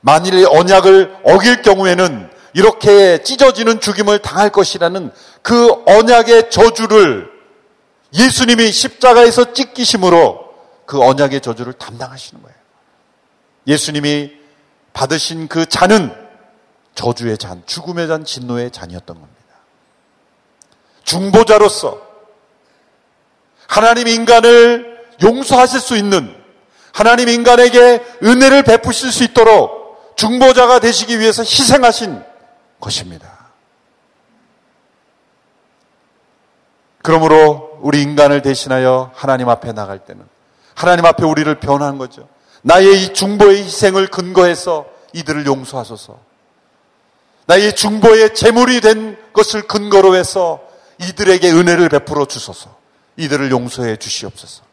만일에 0.02 0.44
언약을 0.44 1.16
어길 1.24 1.62
경우에는 1.62 2.28
이렇게 2.52 3.22
찢어지는 3.22 3.80
죽임을 3.80 4.18
당할 4.18 4.50
것이라는 4.50 5.10
그 5.40 5.70
언약의 5.86 6.50
저주를 6.50 7.30
예수님이 8.16 8.72
십자가에서 8.72 9.52
찢기심으로 9.52 10.46
그 10.86 11.02
언약의 11.02 11.40
저주를 11.40 11.72
담당하시는 11.74 12.42
거예요. 12.42 12.56
예수님이 13.66 14.32
받으신 14.92 15.48
그 15.48 15.66
잔은 15.66 16.14
저주의 16.94 17.36
잔, 17.36 17.62
죽음의 17.66 18.08
잔, 18.08 18.24
진노의 18.24 18.70
잔이었던 18.70 19.16
겁니다. 19.16 19.36
중보자로서 21.04 22.00
하나님 23.66 24.08
인간을 24.08 25.04
용서하실 25.22 25.80
수 25.80 25.96
있는 25.96 26.34
하나님 26.92 27.28
인간에게 27.28 28.02
은혜를 28.22 28.62
베푸실 28.62 29.12
수 29.12 29.24
있도록 29.24 30.16
중보자가 30.16 30.78
되시기 30.78 31.18
위해서 31.18 31.42
희생하신 31.42 32.22
것입니다. 32.80 33.35
그러므로 37.06 37.78
우리 37.82 38.02
인간을 38.02 38.42
대신하여 38.42 39.12
하나님 39.14 39.48
앞에 39.48 39.70
나갈 39.70 40.00
때는 40.00 40.24
하나님 40.74 41.06
앞에 41.06 41.24
우리를 41.24 41.54
변한 41.60 41.98
거죠. 41.98 42.26
나의 42.62 43.00
이 43.00 43.14
중보의 43.14 43.62
희생을 43.62 44.08
근거해서 44.08 44.86
이들을 45.12 45.46
용서하소서. 45.46 46.18
나의 47.46 47.76
중보의 47.76 48.34
제물이 48.34 48.80
된 48.80 49.16
것을 49.32 49.68
근거로 49.68 50.16
해서 50.16 50.58
이들에게 51.00 51.48
은혜를 51.48 51.90
베풀어 51.90 52.24
주소서. 52.24 52.74
이들을 53.16 53.52
용서해 53.52 53.98
주시옵소서. 53.98 54.64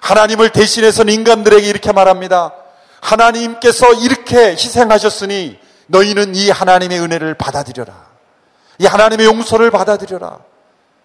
하나님을 0.00 0.50
대신해서는 0.50 1.14
인간들에게 1.14 1.64
이렇게 1.64 1.92
말합니다. 1.92 2.54
하나님께서 3.00 3.92
이렇게 3.92 4.50
희생하셨으니 4.50 5.60
너희는 5.86 6.34
이 6.34 6.50
하나님의 6.50 6.98
은혜를 6.98 7.34
받아들여라. 7.34 7.94
이 8.80 8.86
하나님의 8.86 9.26
용서를 9.26 9.70
받아들여라. 9.70 10.49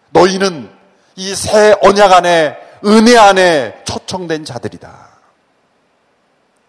너희는 0.10 0.70
이 1.18 1.34
새 1.36 1.76
언약 1.82 2.12
안에 2.12 2.58
은혜 2.86 3.18
안에 3.18 3.84
초청된 3.86 4.46
자들이다. 4.46 5.10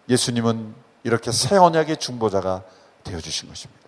예수님은 0.09 0.73
이렇게 1.03 1.31
새 1.31 1.57
언약의 1.57 1.97
중보자가 1.97 2.63
되어 3.03 3.19
주신 3.19 3.49
것입니다. 3.49 3.87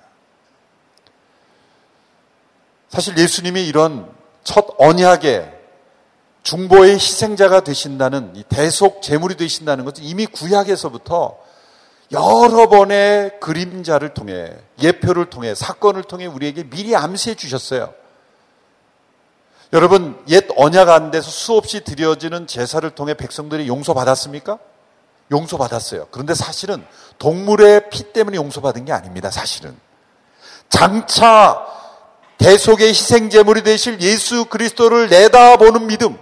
사실 2.89 3.17
예수님이 3.17 3.67
이런 3.67 4.11
첫 4.43 4.67
언약의 4.77 5.57
중보의 6.43 6.95
희생자가 6.95 7.61
되신다는 7.61 8.35
이 8.35 8.43
대속 8.43 9.01
제물이 9.01 9.35
되신다는 9.35 9.85
것은 9.85 10.03
이미 10.03 10.25
구약에서부터 10.25 11.37
여러 12.11 12.67
번의 12.69 13.39
그림자를 13.39 14.13
통해 14.13 14.51
예표를 14.81 15.29
통해 15.29 15.53
사건을 15.53 16.03
통해 16.03 16.25
우리에게 16.25 16.63
미리 16.69 16.95
암시해 16.95 17.35
주셨어요. 17.35 17.93
여러분 19.71 20.19
옛 20.27 20.45
언약 20.55 20.89
안에서 20.89 21.29
수없이 21.29 21.83
드려지는 21.83 22.47
제사를 22.47 22.89
통해 22.91 23.13
백성들이 23.13 23.67
용서받았습니까? 23.67 24.57
용서받았어요. 25.31 26.07
그런데 26.09 26.33
사실은 26.33 26.83
동물의 27.19 27.89
피 27.91 28.11
때문에 28.11 28.37
용서받은 28.37 28.85
게 28.85 28.91
아닙니다. 28.93 29.29
사실은 29.29 29.77
장차 30.69 31.65
대속의 32.39 32.89
희생제물이 32.89 33.63
되실 33.63 33.99
예수 34.01 34.45
그리스도를 34.45 35.09
내다보는 35.09 35.87
믿음, 35.87 36.17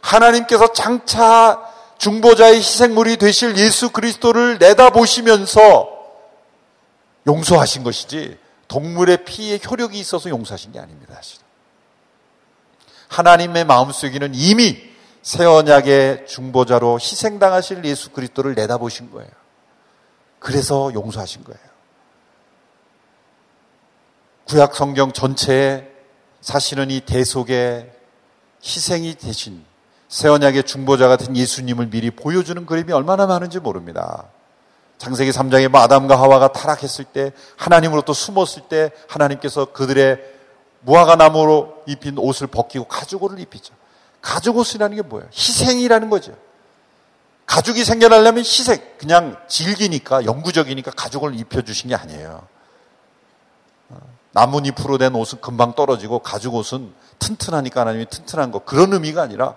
하나님께서 0.00 0.72
장차 0.72 1.60
중보자의 1.98 2.56
희생물이 2.56 3.18
되실 3.18 3.56
예수 3.58 3.90
그리스도를 3.90 4.58
내다보시면서 4.58 6.00
용서하신 7.26 7.84
것이지 7.84 8.38
동물의 8.68 9.24
피에 9.24 9.60
효력이 9.64 9.98
있어서 9.98 10.30
용서하신 10.30 10.72
게 10.72 10.80
아닙니다. 10.80 11.14
사실은. 11.14 11.39
하나님의 13.10 13.64
마음속에는 13.64 14.34
이미 14.34 14.88
새 15.20 15.44
언약의 15.44 16.26
중보자로 16.26 16.98
희생당하실 16.98 17.84
예수 17.84 18.10
그리스도를 18.10 18.54
내다보신 18.54 19.10
거예요. 19.10 19.28
그래서 20.38 20.90
용서하신 20.94 21.44
거예요. 21.44 21.60
구약 24.46 24.74
성경 24.74 25.12
전체에 25.12 25.90
사실은 26.40 26.90
이 26.90 27.00
대속의 27.00 27.92
희생이 28.64 29.16
되신 29.16 29.64
새 30.08 30.28
언약의 30.28 30.64
중보자 30.64 31.08
같은 31.08 31.36
예수님을 31.36 31.90
미리 31.90 32.10
보여주는 32.10 32.64
그림이 32.64 32.92
얼마나 32.92 33.26
많은지 33.26 33.58
모릅니다. 33.58 34.24
창세기 34.98 35.30
3장에 35.30 35.68
뭐 35.68 35.80
아담과 35.80 36.18
하와가 36.18 36.52
타락했을 36.52 37.06
때 37.06 37.32
하나님으로부터 37.56 38.12
숨었을 38.12 38.62
때 38.68 38.90
하나님께서 39.08 39.66
그들의 39.66 40.39
무화과 40.80 41.16
나무로 41.16 41.82
입힌 41.86 42.18
옷을 42.18 42.46
벗기고 42.46 42.86
가죽옷을 42.86 43.38
입히죠. 43.40 43.74
가죽옷이라는 44.22 44.96
게 44.96 45.02
뭐예요? 45.02 45.28
희생이라는 45.32 46.10
거죠. 46.10 46.36
가죽이 47.46 47.84
생겨나려면 47.84 48.44
희생, 48.44 48.78
그냥 48.98 49.36
질기니까, 49.48 50.24
영구적이니까 50.24 50.92
가죽을 50.92 51.34
입혀주신 51.38 51.88
게 51.88 51.96
아니에요. 51.96 52.46
나뭇잎으로 54.32 54.98
된 54.98 55.14
옷은 55.14 55.40
금방 55.40 55.74
떨어지고 55.74 56.20
가죽옷은 56.20 56.94
튼튼하니까 57.18 57.80
하나님이 57.80 58.06
튼튼한 58.06 58.52
거. 58.52 58.60
그런 58.60 58.92
의미가 58.92 59.22
아니라 59.22 59.56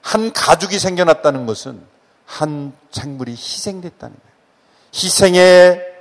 한 0.00 0.32
가죽이 0.32 0.78
생겨났다는 0.78 1.46
것은 1.46 1.80
한 2.26 2.72
생물이 2.90 3.32
희생됐다는 3.32 4.16
거예요. 4.16 4.34
희생의 4.94 5.94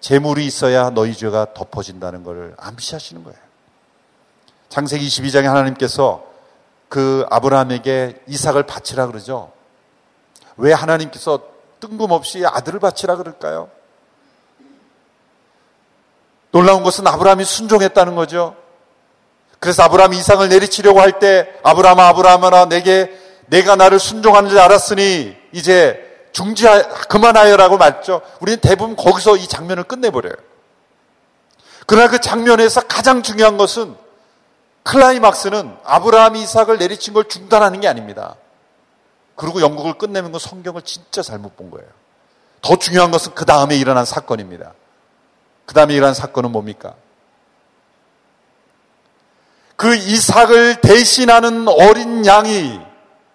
재물이 0.00 0.46
있어야 0.46 0.90
너희 0.90 1.14
죄가 1.14 1.54
덮어진다는 1.54 2.22
것을 2.24 2.54
암시하시는 2.58 3.24
거예요. 3.24 3.47
창세기 4.68 5.06
22장에 5.06 5.44
하나님께서 5.44 6.24
그 6.88 7.26
아브라함에게 7.30 8.22
이삭을 8.26 8.64
바치라 8.64 9.06
그러죠. 9.06 9.52
왜 10.56 10.72
하나님께서 10.72 11.40
뜬금없이 11.80 12.44
아들을 12.44 12.80
바치라 12.80 13.16
그럴까요? 13.16 13.70
놀라운 16.50 16.82
것은 16.82 17.06
아브라함이 17.06 17.44
순종했다는 17.44 18.14
거죠. 18.14 18.56
그래서 19.60 19.82
아브라함이 19.82 20.16
이상을 20.16 20.48
내리치려고 20.48 21.00
할 21.00 21.18
때 21.18 21.52
아브라함아 21.62 22.08
아브라함아 22.08 22.66
내게 22.66 23.12
내가 23.46 23.76
나를 23.76 23.98
순종하는 23.98 24.50
줄 24.50 24.58
알았으니 24.58 25.36
이제 25.52 26.04
중지하 26.32 26.82
그만하여라고 27.08 27.78
말죠. 27.78 28.20
우리는 28.40 28.60
대부분 28.60 28.96
거기서 28.96 29.36
이 29.36 29.46
장면을 29.46 29.84
끝내버려요. 29.84 30.34
그러나 31.86 32.08
그 32.08 32.20
장면에서 32.20 32.82
가장 32.82 33.22
중요한 33.22 33.56
것은 33.56 33.96
클라이막스는 34.84 35.78
아브라함이 35.84 36.42
이삭을 36.42 36.78
내리친 36.78 37.14
걸 37.14 37.28
중단하는 37.28 37.80
게 37.80 37.88
아닙니다. 37.88 38.36
그리고 39.34 39.60
영국을 39.60 39.94
끝내는 39.94 40.32
건 40.32 40.40
성경을 40.40 40.82
진짜 40.82 41.22
잘못 41.22 41.56
본 41.56 41.70
거예요. 41.70 41.88
더 42.60 42.76
중요한 42.76 43.10
것은 43.10 43.34
그 43.34 43.44
다음에 43.44 43.76
일어난 43.76 44.04
사건입니다. 44.04 44.72
그 45.66 45.74
다음에 45.74 45.94
일어난 45.94 46.14
사건은 46.14 46.50
뭡니까? 46.50 46.94
그 49.76 49.94
이삭을 49.94 50.80
대신하는 50.80 51.68
어린 51.68 52.26
양이 52.26 52.80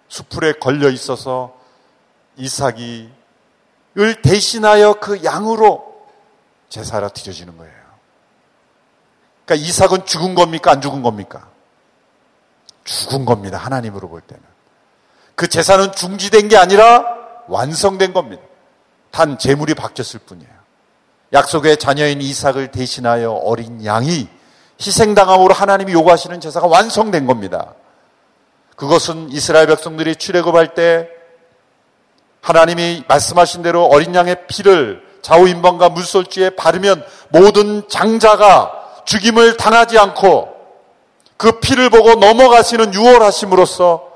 수풀에 0.08 0.54
걸려 0.54 0.90
있어서 0.90 1.54
이삭이 2.36 3.10
을 3.96 4.20
대신하여 4.22 4.94
그 4.94 5.22
양으로 5.22 6.06
제사가 6.68 7.08
드려지는 7.08 7.56
거예요. 7.56 7.83
그러니까 9.44 9.66
이삭은 9.66 10.06
죽은 10.06 10.34
겁니까? 10.34 10.70
안 10.70 10.80
죽은 10.80 11.02
겁니까? 11.02 11.48
죽은 12.84 13.24
겁니다. 13.24 13.58
하나님으로 13.58 14.08
볼 14.08 14.20
때는. 14.20 14.42
그 15.34 15.48
제사는 15.48 15.92
중지된 15.92 16.48
게 16.48 16.56
아니라 16.56 17.04
완성된 17.48 18.12
겁니다. 18.12 18.42
단 19.10 19.38
재물이 19.38 19.74
바뀌었을 19.74 20.20
뿐이에요. 20.20 20.50
약속의 21.32 21.78
자녀인 21.78 22.20
이삭을 22.20 22.70
대신하여 22.70 23.32
어린 23.32 23.84
양이 23.84 24.28
희생당함으로 24.80 25.52
하나님이 25.52 25.92
요구하시는 25.92 26.40
제사가 26.40 26.66
완성된 26.66 27.26
겁니다. 27.26 27.74
그것은 28.76 29.30
이스라엘 29.30 29.66
백성들이 29.66 30.16
출애굽할 30.16 30.74
때 30.74 31.08
하나님이 32.40 33.04
말씀하신 33.08 33.62
대로 33.62 33.84
어린 33.86 34.14
양의 34.14 34.46
피를 34.46 35.02
좌우인방과 35.22 35.88
물솔지에 35.88 36.50
바르면 36.50 37.04
모든 37.30 37.88
장자가 37.88 38.83
죽임을 39.04 39.56
당하지 39.56 39.98
않고 39.98 40.54
그 41.36 41.60
피를 41.60 41.90
보고 41.90 42.14
넘어가시는 42.14 42.94
유월하심으로써 42.94 44.12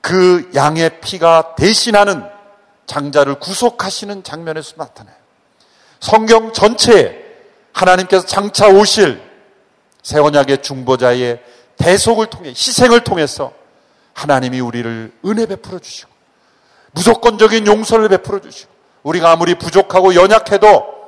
그 0.00 0.50
양의 0.54 1.00
피가 1.00 1.54
대신하는 1.56 2.28
장자를 2.86 3.36
구속하시는 3.36 4.24
장면에서 4.24 4.74
나타나요. 4.76 5.14
성경 6.00 6.52
전체에 6.52 7.22
하나님께서 7.72 8.26
장차 8.26 8.68
오실 8.68 9.22
새 10.02 10.18
언약의 10.18 10.62
중보자의 10.62 11.40
대속을 11.76 12.26
통해 12.26 12.50
희생을 12.50 13.04
통해서 13.04 13.52
하나님이 14.12 14.60
우리를 14.60 15.12
은혜 15.24 15.46
베풀어 15.46 15.78
주시고 15.78 16.10
무조건적인 16.90 17.66
용서를 17.66 18.08
베풀어 18.08 18.40
주시고 18.40 18.70
우리가 19.04 19.30
아무리 19.30 19.54
부족하고 19.54 20.14
연약해도 20.14 21.01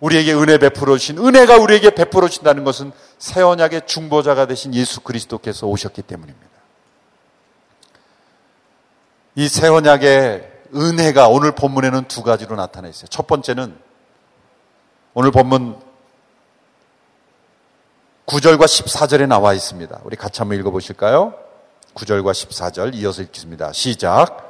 우리에게 0.00 0.32
은혜 0.34 0.58
베풀어 0.58 0.96
주신 0.96 1.18
은혜가 1.18 1.58
우리에게 1.58 1.90
베풀어 1.90 2.28
주신다는 2.28 2.64
것은 2.64 2.92
새 3.18 3.42
언약의 3.42 3.82
중보자가 3.86 4.46
되신 4.46 4.74
예수 4.74 5.00
그리스도께서 5.00 5.66
오셨기 5.66 6.02
때문입니다. 6.02 6.48
이 9.36 9.48
새 9.48 9.68
언약의 9.68 10.50
은혜가 10.74 11.28
오늘 11.28 11.52
본문에는 11.52 12.04
두 12.04 12.22
가지로 12.22 12.56
나타나 12.56 12.88
있어요. 12.88 13.06
첫 13.08 13.26
번째는 13.26 13.76
오늘 15.14 15.30
본문 15.30 15.76
9절과 18.26 18.64
14절에 18.64 19.26
나와 19.26 19.52
있습니다. 19.54 20.00
우리 20.04 20.16
같이 20.16 20.40
한번 20.40 20.58
읽어 20.58 20.70
보실까요? 20.70 21.34
9절과 21.94 22.30
14절 22.32 22.94
이어서 22.94 23.22
읽겠습니다. 23.22 23.72
시작. 23.72 24.46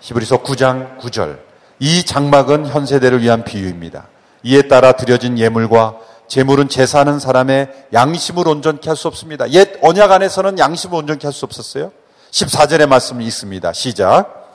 히브리서 0.00 0.42
9장 0.42 0.98
9절. 0.98 1.49
이 1.80 2.04
장막은 2.04 2.66
현 2.66 2.86
세대를 2.86 3.22
위한 3.22 3.42
비유입니다. 3.42 4.06
이에 4.42 4.62
따라 4.62 4.92
드려진 4.92 5.38
예물과 5.38 5.96
제물은 6.28 6.68
제사하는 6.68 7.18
사람의 7.18 7.86
양심을 7.92 8.46
온전케 8.46 8.88
할 8.88 8.96
수 8.96 9.08
없습니다. 9.08 9.50
옛 9.50 9.78
언약 9.82 10.12
안에서는 10.12 10.58
양심을 10.58 10.96
온전케 10.98 11.26
할 11.26 11.32
수 11.32 11.44
없었어요. 11.44 11.90
14절의 12.30 12.86
말씀이 12.86 13.24
있습니다. 13.26 13.72
시작. 13.72 14.52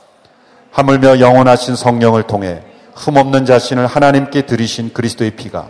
하물며 0.72 1.20
영원하신 1.20 1.76
성령을 1.76 2.24
통해 2.24 2.64
흠없는 2.96 3.46
자신을 3.46 3.88
하나님께 3.88 4.46
드리신 4.46 4.94
그리스도의 4.94 5.32
피가 5.32 5.70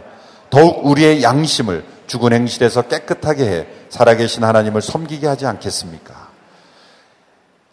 더욱 0.50 0.86
우리의 0.86 1.24
양심을 1.24 1.84
죽은 2.08 2.34
행실에서 2.34 2.84
깨끗하게 2.84 3.44
해 3.46 3.68
살아계신 3.90 4.44
하나님을 4.44 4.82
섬기게 4.82 5.26
하지 5.26 5.46
않겠습니까? 5.48 6.30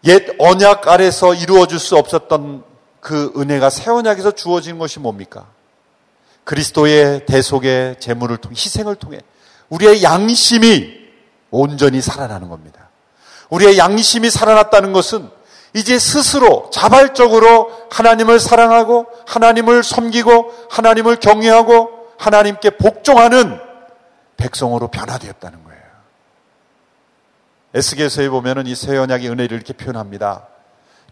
옛 0.04 0.24
언약 0.38 0.88
아래서 0.88 1.34
이루어질 1.34 1.78
수 1.78 1.96
없었던 1.96 2.64
그 3.02 3.32
은혜가 3.36 3.68
새 3.68 3.90
언약에서 3.90 4.30
주어진 4.30 4.78
것이 4.78 5.00
뭡니까? 5.00 5.46
그리스도의 6.44 7.26
대속의 7.26 7.96
제물을 7.98 8.36
통해 8.36 8.54
희생을 8.54 8.94
통해 8.94 9.18
우리의 9.70 10.04
양심이 10.04 11.02
온전히 11.50 12.00
살아나는 12.00 12.48
겁니다. 12.48 12.88
우리의 13.50 13.76
양심이 13.76 14.30
살아났다는 14.30 14.92
것은 14.92 15.28
이제 15.74 15.98
스스로 15.98 16.70
자발적으로 16.72 17.72
하나님을 17.90 18.38
사랑하고 18.38 19.06
하나님을 19.26 19.82
섬기고 19.82 20.68
하나님을 20.70 21.16
경외하고 21.16 21.90
하나님께 22.18 22.70
복종하는 22.76 23.58
백성으로 24.36 24.88
변화되었다는 24.88 25.64
거예요. 25.64 25.82
에스겔서에 27.74 28.28
보면은 28.28 28.68
이 28.68 28.76
새 28.76 28.96
언약의 28.96 29.28
은혜를 29.28 29.56
이렇게 29.56 29.72
표현합니다. 29.72 30.46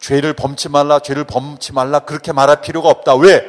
죄를 0.00 0.32
범치 0.32 0.68
말라, 0.68 0.98
죄를 0.98 1.24
범치 1.24 1.72
말라 1.72 2.00
그렇게 2.00 2.32
말할 2.32 2.62
필요가 2.62 2.88
없다. 2.88 3.14
왜? 3.16 3.44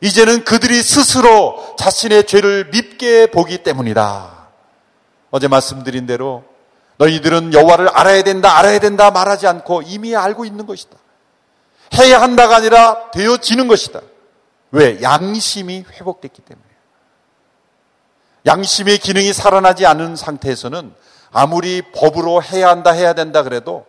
이제는 0.00 0.44
그들이 0.44 0.82
스스로 0.82 1.76
자신의 1.78 2.26
죄를 2.26 2.70
밉게 2.70 3.28
보기 3.28 3.58
때문이다. 3.58 4.48
어제 5.30 5.48
말씀드린 5.48 6.06
대로 6.06 6.44
너희들은 6.98 7.54
여호와를 7.54 7.88
알아야 7.88 8.22
된다, 8.22 8.58
알아야 8.58 8.78
된다 8.78 9.10
말하지 9.10 9.46
않고 9.46 9.82
이미 9.82 10.14
알고 10.14 10.44
있는 10.44 10.66
것이다. 10.66 10.96
해야 11.98 12.20
한다가 12.20 12.56
아니라 12.56 13.10
되어지는 13.12 13.68
것이다. 13.68 14.00
왜? 14.72 15.00
양심이 15.00 15.84
회복됐기 15.92 16.42
때문에. 16.42 16.66
양심의 18.46 18.98
기능이 18.98 19.32
살아나지 19.32 19.86
않은 19.86 20.16
상태에서는 20.16 20.92
아무리 21.32 21.82
법으로 21.82 22.42
해야 22.42 22.68
한다, 22.68 22.90
해야 22.90 23.12
된다 23.14 23.42
그래도 23.42 23.86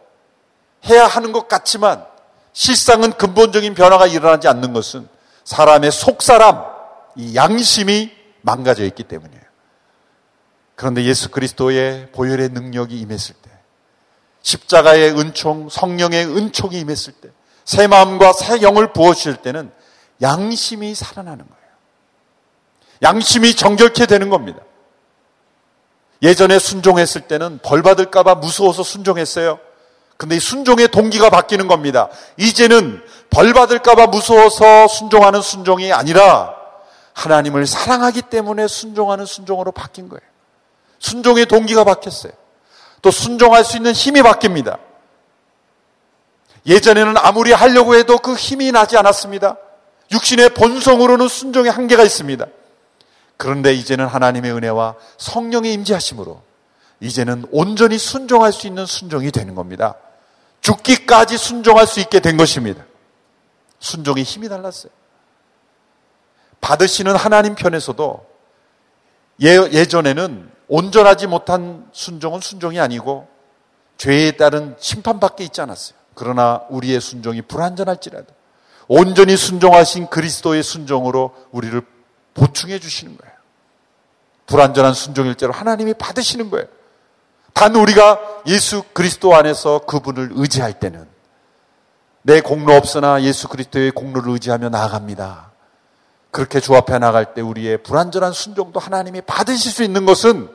해야 0.90 1.06
하는 1.08 1.32
것 1.32 1.48
같지만 1.48 2.06
실상은 2.54 3.12
근본적인 3.12 3.74
변화가 3.74 4.08
일어나지 4.08 4.48
않는 4.48 4.74
것은 4.74 5.08
사람의 5.44 5.92
속사람, 5.92 6.64
이 7.16 7.36
양심이 7.36 8.12
망가져 8.42 8.84
있기 8.86 9.04
때문이에요. 9.04 9.44
그런데 10.76 11.04
예수 11.04 11.30
그리스도의 11.30 12.12
보혈의 12.12 12.50
능력이 12.50 13.00
임했을 13.00 13.36
때, 13.36 13.50
십자가의 14.42 15.18
은총, 15.18 15.70
성령의 15.70 16.26
은총이 16.26 16.80
임했을 16.80 17.14
때, 17.14 17.30
새 17.64 17.88
마음과 17.88 18.34
새 18.34 18.62
영을 18.62 18.94
부어주실 18.94 19.38
때는 19.38 19.72
양심이 20.22 20.94
살아나는 20.96 21.46
거예요. 21.46 21.66
양심이 23.02 23.56
정결케 23.56 24.06
되는 24.06 24.30
겁니다. 24.30 24.60
예전에 26.22 26.60
순종했을 26.60 27.22
때는 27.22 27.60
벌 27.64 27.84
받을까봐 27.84 28.36
무서워서 28.36 28.84
순종했어요. 28.84 29.60
근데 30.18 30.38
이 30.38 30.40
순종의 30.40 30.90
동기가 30.90 31.30
바뀌는 31.30 31.68
겁니다. 31.68 32.10
이제는 32.38 33.02
벌 33.30 33.54
받을까봐 33.54 34.08
무서워서 34.08 34.88
순종하는 34.88 35.42
순종이 35.42 35.92
아니라 35.92 36.56
하나님을 37.14 37.66
사랑하기 37.66 38.24
때문에 38.24 38.68
순종하는 38.68 39.26
순종으로 39.26 39.72
바뀐 39.72 40.08
거예요. 40.10 40.22
순종의 41.00 41.46
동기가 41.48 41.84
바뀌었어요. 41.84 42.34
또 43.02 43.12
순종할 43.12 43.64
수 43.64 43.78
있는 43.78 43.92
힘이 43.92 44.22
바뀝니다. 44.22 44.80
예전에는 46.66 47.16
아무리 47.18 47.52
하려고 47.52 47.96
해도 47.96 48.18
그 48.18 48.34
힘이 48.34 48.72
나지 48.72 48.98
않았습니다. 48.98 49.58
육신의 50.12 50.50
본성으로는 50.50 51.28
순종의 51.28 51.72
한계가 51.72 52.04
있습니다. 52.04 52.46
그런데 53.38 53.74
이제는 53.74 54.08
하나님의 54.08 54.52
은혜와 54.54 54.96
성령의 55.18 55.74
임재하심으로 55.74 56.42
이제는 57.02 57.46
온전히 57.52 57.98
순종할 57.98 58.54
수 58.54 58.68
있는 58.68 58.86
순종이 58.86 59.32
되는 59.32 59.56
겁니다. 59.56 59.96
죽기까지 60.66 61.38
순종할 61.38 61.86
수 61.86 62.00
있게 62.00 62.20
된 62.20 62.38
것입니다. 62.38 62.84
순종의 63.80 64.24
힘이 64.24 64.50
달랐어요. 64.50 64.92
받으시는 66.60 67.16
하나님 67.16 67.54
편에서도 67.54 68.26
예, 69.42 69.86
전에는 69.86 70.50
온전하지 70.68 71.28
못한 71.28 71.88
순종은 71.92 72.40
순종이 72.40 72.80
아니고 72.80 73.28
죄에 73.98 74.32
따른 74.32 74.76
심판밖에 74.80 75.44
있지 75.44 75.62
않았어요. 75.62 76.00
그러나 76.16 76.64
우리의 76.70 77.00
순종이 77.00 77.44
불완전할지라도 77.44 78.34
온전히 78.88 79.38
순종하신 79.38 80.08
그리스도의 80.08 80.64
순종으로 80.64 81.36
우리를 81.52 81.80
보충해 82.34 82.80
주시는 82.80 83.18
거예요. 83.18 83.36
불완전한 84.48 84.96
순종일대로 84.96 85.54
하나님이 85.54 85.94
받으시는 85.94 86.50
거예요. 86.50 86.68
단 87.56 87.74
우리가 87.74 88.20
예수 88.48 88.84
그리스도 88.92 89.34
안에서 89.34 89.80
그분을 89.88 90.32
의지할 90.34 90.78
때는 90.78 91.08
내 92.22 92.42
공로 92.42 92.74
없으나 92.74 93.24
예수 93.24 93.48
그리스도의 93.48 93.92
공로를 93.92 94.34
의지하며 94.34 94.68
나아갑니다. 94.70 95.52
그렇게 96.32 96.60
주 96.60 96.76
앞에 96.76 97.00
나갈 97.00 97.34
때 97.34 97.40
우리의 97.40 97.82
불완전한 97.82 98.34
순종도 98.34 98.82
하나님이 98.82 99.22
받으실 99.22 99.72
수 99.72 99.84
있는 99.84 100.06
것은 100.06 100.50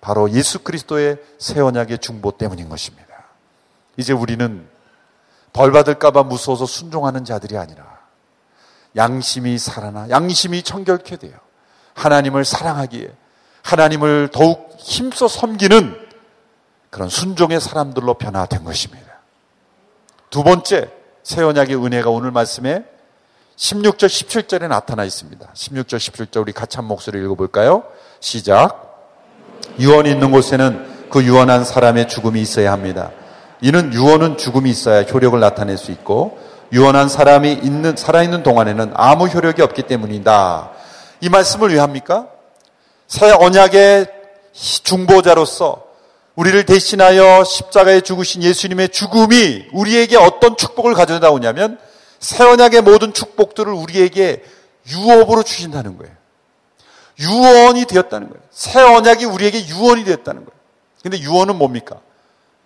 바로 0.00 0.30
예수 0.30 0.60
그리스도의 0.60 1.18
새 1.38 1.60
언약의 1.60 1.98
중보 1.98 2.30
때문인 2.30 2.70
것입니다. 2.70 3.06
이제 3.98 4.14
우리는 4.14 4.66
벌 5.52 5.70
받을까봐 5.70 6.22
무서워서 6.22 6.64
순종하는 6.64 7.26
자들이 7.26 7.58
아니라 7.58 7.98
양심이 8.96 9.58
살아나 9.58 10.08
양심이 10.08 10.62
청결케 10.62 11.16
돼요. 11.18 11.34
하나님을 11.92 12.46
사랑하기에 12.46 13.19
하나님을 13.62 14.28
더욱 14.32 14.74
힘써 14.78 15.28
섬기는 15.28 15.96
그런 16.90 17.08
순종의 17.08 17.60
사람들로 17.60 18.14
변화된 18.14 18.64
것입니다. 18.64 19.20
두 20.28 20.42
번째 20.42 20.88
새 21.22 21.42
언약의 21.42 21.76
은혜가 21.76 22.10
오늘 22.10 22.30
말씀에 22.30 22.84
16절 23.56 24.06
17절에 24.06 24.68
나타나 24.68 25.04
있습니다. 25.04 25.46
16절 25.52 25.96
17절 25.96 26.40
우리 26.40 26.52
같이 26.52 26.78
한 26.78 26.86
목소리 26.86 27.22
읽어볼까요? 27.22 27.84
시작. 28.20 29.08
유언이 29.78 30.10
있는 30.10 30.30
곳에는 30.30 31.08
그 31.10 31.22
유언한 31.24 31.64
사람의 31.64 32.08
죽음이 32.08 32.40
있어야 32.40 32.72
합니다. 32.72 33.10
이는 33.60 33.92
유언은 33.92 34.38
죽음이 34.38 34.70
있어야 34.70 35.02
효력을 35.02 35.38
나타낼 35.38 35.76
수 35.76 35.92
있고 35.92 36.38
유언한 36.72 37.08
사람이 37.08 37.52
있는 37.52 37.96
살아있는 37.96 38.42
동안에는 38.42 38.92
아무 38.94 39.26
효력이 39.26 39.60
없기 39.60 39.82
때문이다. 39.82 40.70
이 41.20 41.28
말씀을 41.28 41.74
왜 41.74 41.78
합니까? 41.78 42.28
새 43.10 43.28
언약의 43.32 44.06
중보자로서 44.52 45.84
우리를 46.36 46.64
대신하여 46.64 47.42
십자가에 47.42 48.02
죽으신 48.02 48.40
예수님의 48.44 48.90
죽음이 48.90 49.66
우리에게 49.72 50.16
어떤 50.16 50.56
축복을 50.56 50.94
가져다 50.94 51.30
오냐면 51.30 51.76
새 52.20 52.44
언약의 52.44 52.82
모든 52.82 53.12
축복들을 53.12 53.72
우리에게 53.72 54.44
유업으로 54.88 55.42
주신다는 55.42 55.98
거예요. 55.98 56.14
유언이 57.18 57.86
되었다는 57.86 58.28
거예요. 58.28 58.42
새 58.52 58.80
언약이 58.80 59.24
우리에게 59.24 59.66
유언이 59.66 60.04
되었다는 60.04 60.44
거예요. 60.44 60.60
근데 61.02 61.18
유언은 61.18 61.56
뭡니까? 61.56 61.96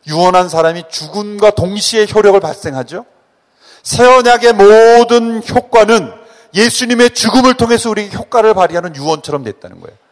유언한 0.06 0.50
사람이 0.50 0.84
죽음과 0.90 1.52
동시에 1.52 2.06
효력을 2.14 2.38
발생하죠. 2.38 3.06
새 3.82 4.04
언약의 4.04 4.52
모든 4.52 5.42
효과는 5.48 6.12
예수님의 6.52 7.14
죽음을 7.14 7.54
통해서 7.54 7.88
우리에게 7.88 8.14
효과를 8.14 8.52
발휘하는 8.52 8.94
유언처럼 8.94 9.42
됐다는 9.42 9.80
거예요. 9.80 10.03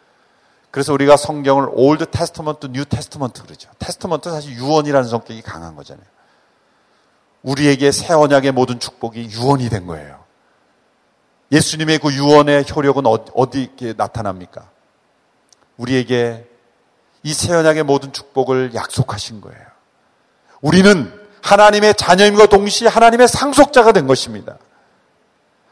그래서 0.72 0.92
우리가 0.94 1.16
성경을 1.18 1.68
Old 1.70 2.06
Testament, 2.10 2.68
New 2.72 2.84
Testament 2.86 3.42
그러죠. 3.42 3.70
Testament 3.78 4.30
사실 4.30 4.54
유언이라는 4.56 5.08
성격이 5.08 5.42
강한 5.42 5.76
거잖아요. 5.76 6.06
우리에게 7.42 7.92
새 7.92 8.14
언약의 8.14 8.52
모든 8.52 8.80
축복이 8.80 9.28
유언이 9.30 9.68
된 9.68 9.86
거예요. 9.86 10.24
예수님의 11.52 11.98
그 11.98 12.12
유언의 12.12 12.64
효력은 12.74 13.02
어디 13.06 13.70
에 13.82 13.92
나타납니까? 13.96 14.68
우리에게 15.76 16.48
이 17.22 17.34
새 17.34 17.52
언약의 17.52 17.82
모든 17.82 18.12
축복을 18.12 18.74
약속하신 18.74 19.42
거예요. 19.42 19.60
우리는 20.62 21.12
하나님의 21.42 21.94
자녀임과 21.94 22.46
동시에 22.46 22.88
하나님의 22.88 23.28
상속자가 23.28 23.92
된 23.92 24.06
것입니다. 24.06 24.56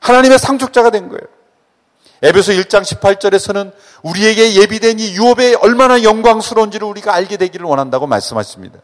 하나님의 0.00 0.38
상속자가 0.38 0.90
된 0.90 1.08
거예요. 1.08 1.39
에베소 2.22 2.52
1장 2.52 2.82
18절에서는 2.82 3.72
우리에게 4.02 4.54
예비된 4.54 4.98
이 4.98 5.14
유업의 5.14 5.54
얼마나 5.56 6.02
영광스러운지를 6.02 6.86
우리가 6.86 7.14
알게 7.14 7.38
되기를 7.38 7.64
원한다고 7.64 8.06
말씀하십니다. 8.06 8.78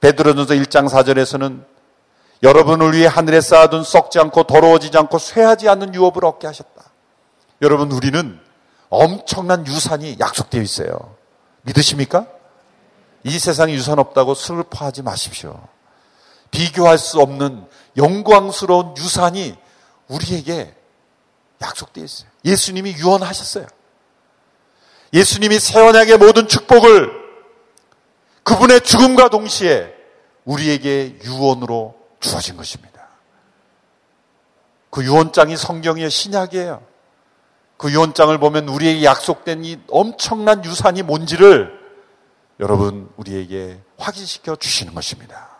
베드로전서 0.00 0.54
1장 0.54 0.88
4절에서는 0.88 1.64
여러분을 2.42 2.94
위해 2.94 3.06
하늘에 3.06 3.40
쌓아둔 3.40 3.82
썩지 3.82 4.18
않고 4.20 4.44
더러워지지 4.44 4.96
않고 4.96 5.18
쇠하지 5.18 5.68
않는 5.68 5.94
유업을 5.94 6.24
얻게 6.24 6.46
하셨다. 6.46 6.84
여러분 7.60 7.90
우리는 7.92 8.38
엄청난 8.88 9.66
유산이 9.66 10.16
약속되어 10.18 10.62
있어요. 10.62 11.16
믿으십니까? 11.62 12.26
이 13.24 13.38
세상에 13.38 13.74
유산 13.74 13.98
없다고 13.98 14.34
슬퍼하지 14.34 15.02
마십시오. 15.02 15.60
비교할 16.50 16.96
수 16.96 17.20
없는 17.20 17.66
영광스러운 17.96 18.96
유산이 18.96 19.56
우리에게 20.06 20.74
약속되어 21.60 22.04
있어요. 22.04 22.28
예수님이 22.44 22.92
유언하셨어요. 22.92 23.66
예수님이 25.12 25.58
새 25.58 25.80
언약의 25.80 26.18
모든 26.18 26.48
축복을 26.48 27.10
그분의 28.42 28.82
죽음과 28.82 29.28
동시에 29.30 29.94
우리에게 30.44 31.18
유언으로 31.22 31.94
주어진 32.20 32.56
것입니다. 32.56 33.08
그 34.90 35.04
유언장이 35.04 35.56
성경의 35.56 36.10
신약이에요. 36.10 36.82
그 37.76 37.92
유언장을 37.92 38.36
보면 38.38 38.68
우리에게 38.68 39.04
약속된 39.04 39.64
이 39.64 39.78
엄청난 39.90 40.64
유산이 40.64 41.02
뭔지를 41.02 41.78
여러분 42.60 43.08
우리에게 43.16 43.80
확인시켜 43.98 44.56
주시는 44.56 44.94
것입니다. 44.94 45.58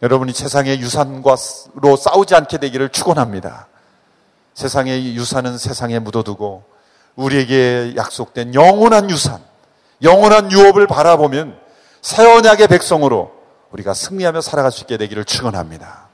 여러분이 0.00 0.32
세상의 0.32 0.80
유산과로 0.80 1.96
싸우지 1.98 2.34
않게 2.34 2.58
되기를 2.58 2.90
축원합니다. 2.90 3.68
세상의 4.58 5.14
유산은 5.14 5.56
세상에 5.56 6.00
묻어두고 6.00 6.64
우리에게 7.14 7.94
약속된 7.94 8.54
영원한 8.54 9.08
유산, 9.08 9.40
영원한 10.02 10.50
유업을 10.50 10.88
바라보면 10.88 11.56
새 12.02 12.26
언약의 12.26 12.66
백성으로 12.66 13.30
우리가 13.70 13.94
승리하며 13.94 14.40
살아갈 14.40 14.72
수 14.72 14.80
있게 14.80 14.96
되기를 14.96 15.24
축원합니다. 15.26 16.08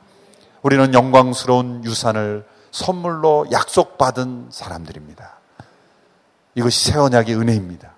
우리는 0.60 0.92
영광스러운 0.92 1.84
유산을 1.84 2.44
선물로 2.70 3.46
약속받은 3.50 4.48
사람들입니다. 4.50 5.38
이것이 6.54 6.90
새 6.92 6.98
언약의 6.98 7.34
은혜입니다. 7.36 7.94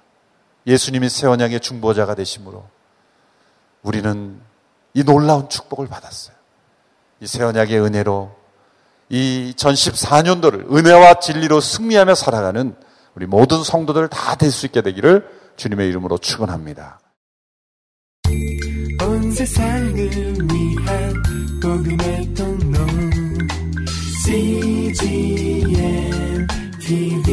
예수님이 0.68 1.08
새 1.08 1.26
언약의 1.26 1.58
중보자가 1.58 2.14
되심으로 2.14 2.64
우리는 3.82 4.40
이 4.94 5.02
놀라운 5.02 5.48
축복을 5.48 5.88
받았어요. 5.88 6.36
이 7.20 7.26
새 7.26 7.42
언약의 7.42 7.80
은혜로 7.80 8.45
이전 9.08 9.74
14년도를 9.74 10.72
은혜와 10.74 11.20
진리로 11.20 11.60
승리하며 11.60 12.14
살아가는 12.14 12.74
우리 13.14 13.26
모든 13.26 13.62
성도들 13.62 14.08
다 14.08 14.34
될 14.36 14.50
수 14.50 14.66
있게 14.66 14.82
되기를 14.82 15.26
주님의 15.56 15.88
이름으로 15.88 16.18
축원합니다. 16.18 16.98
온 19.02 19.32
세상을 19.32 19.96
위한 19.96 21.22
복음의 21.62 22.34
통로 22.34 22.78
CGM 25.16 26.46
TV 26.80 27.25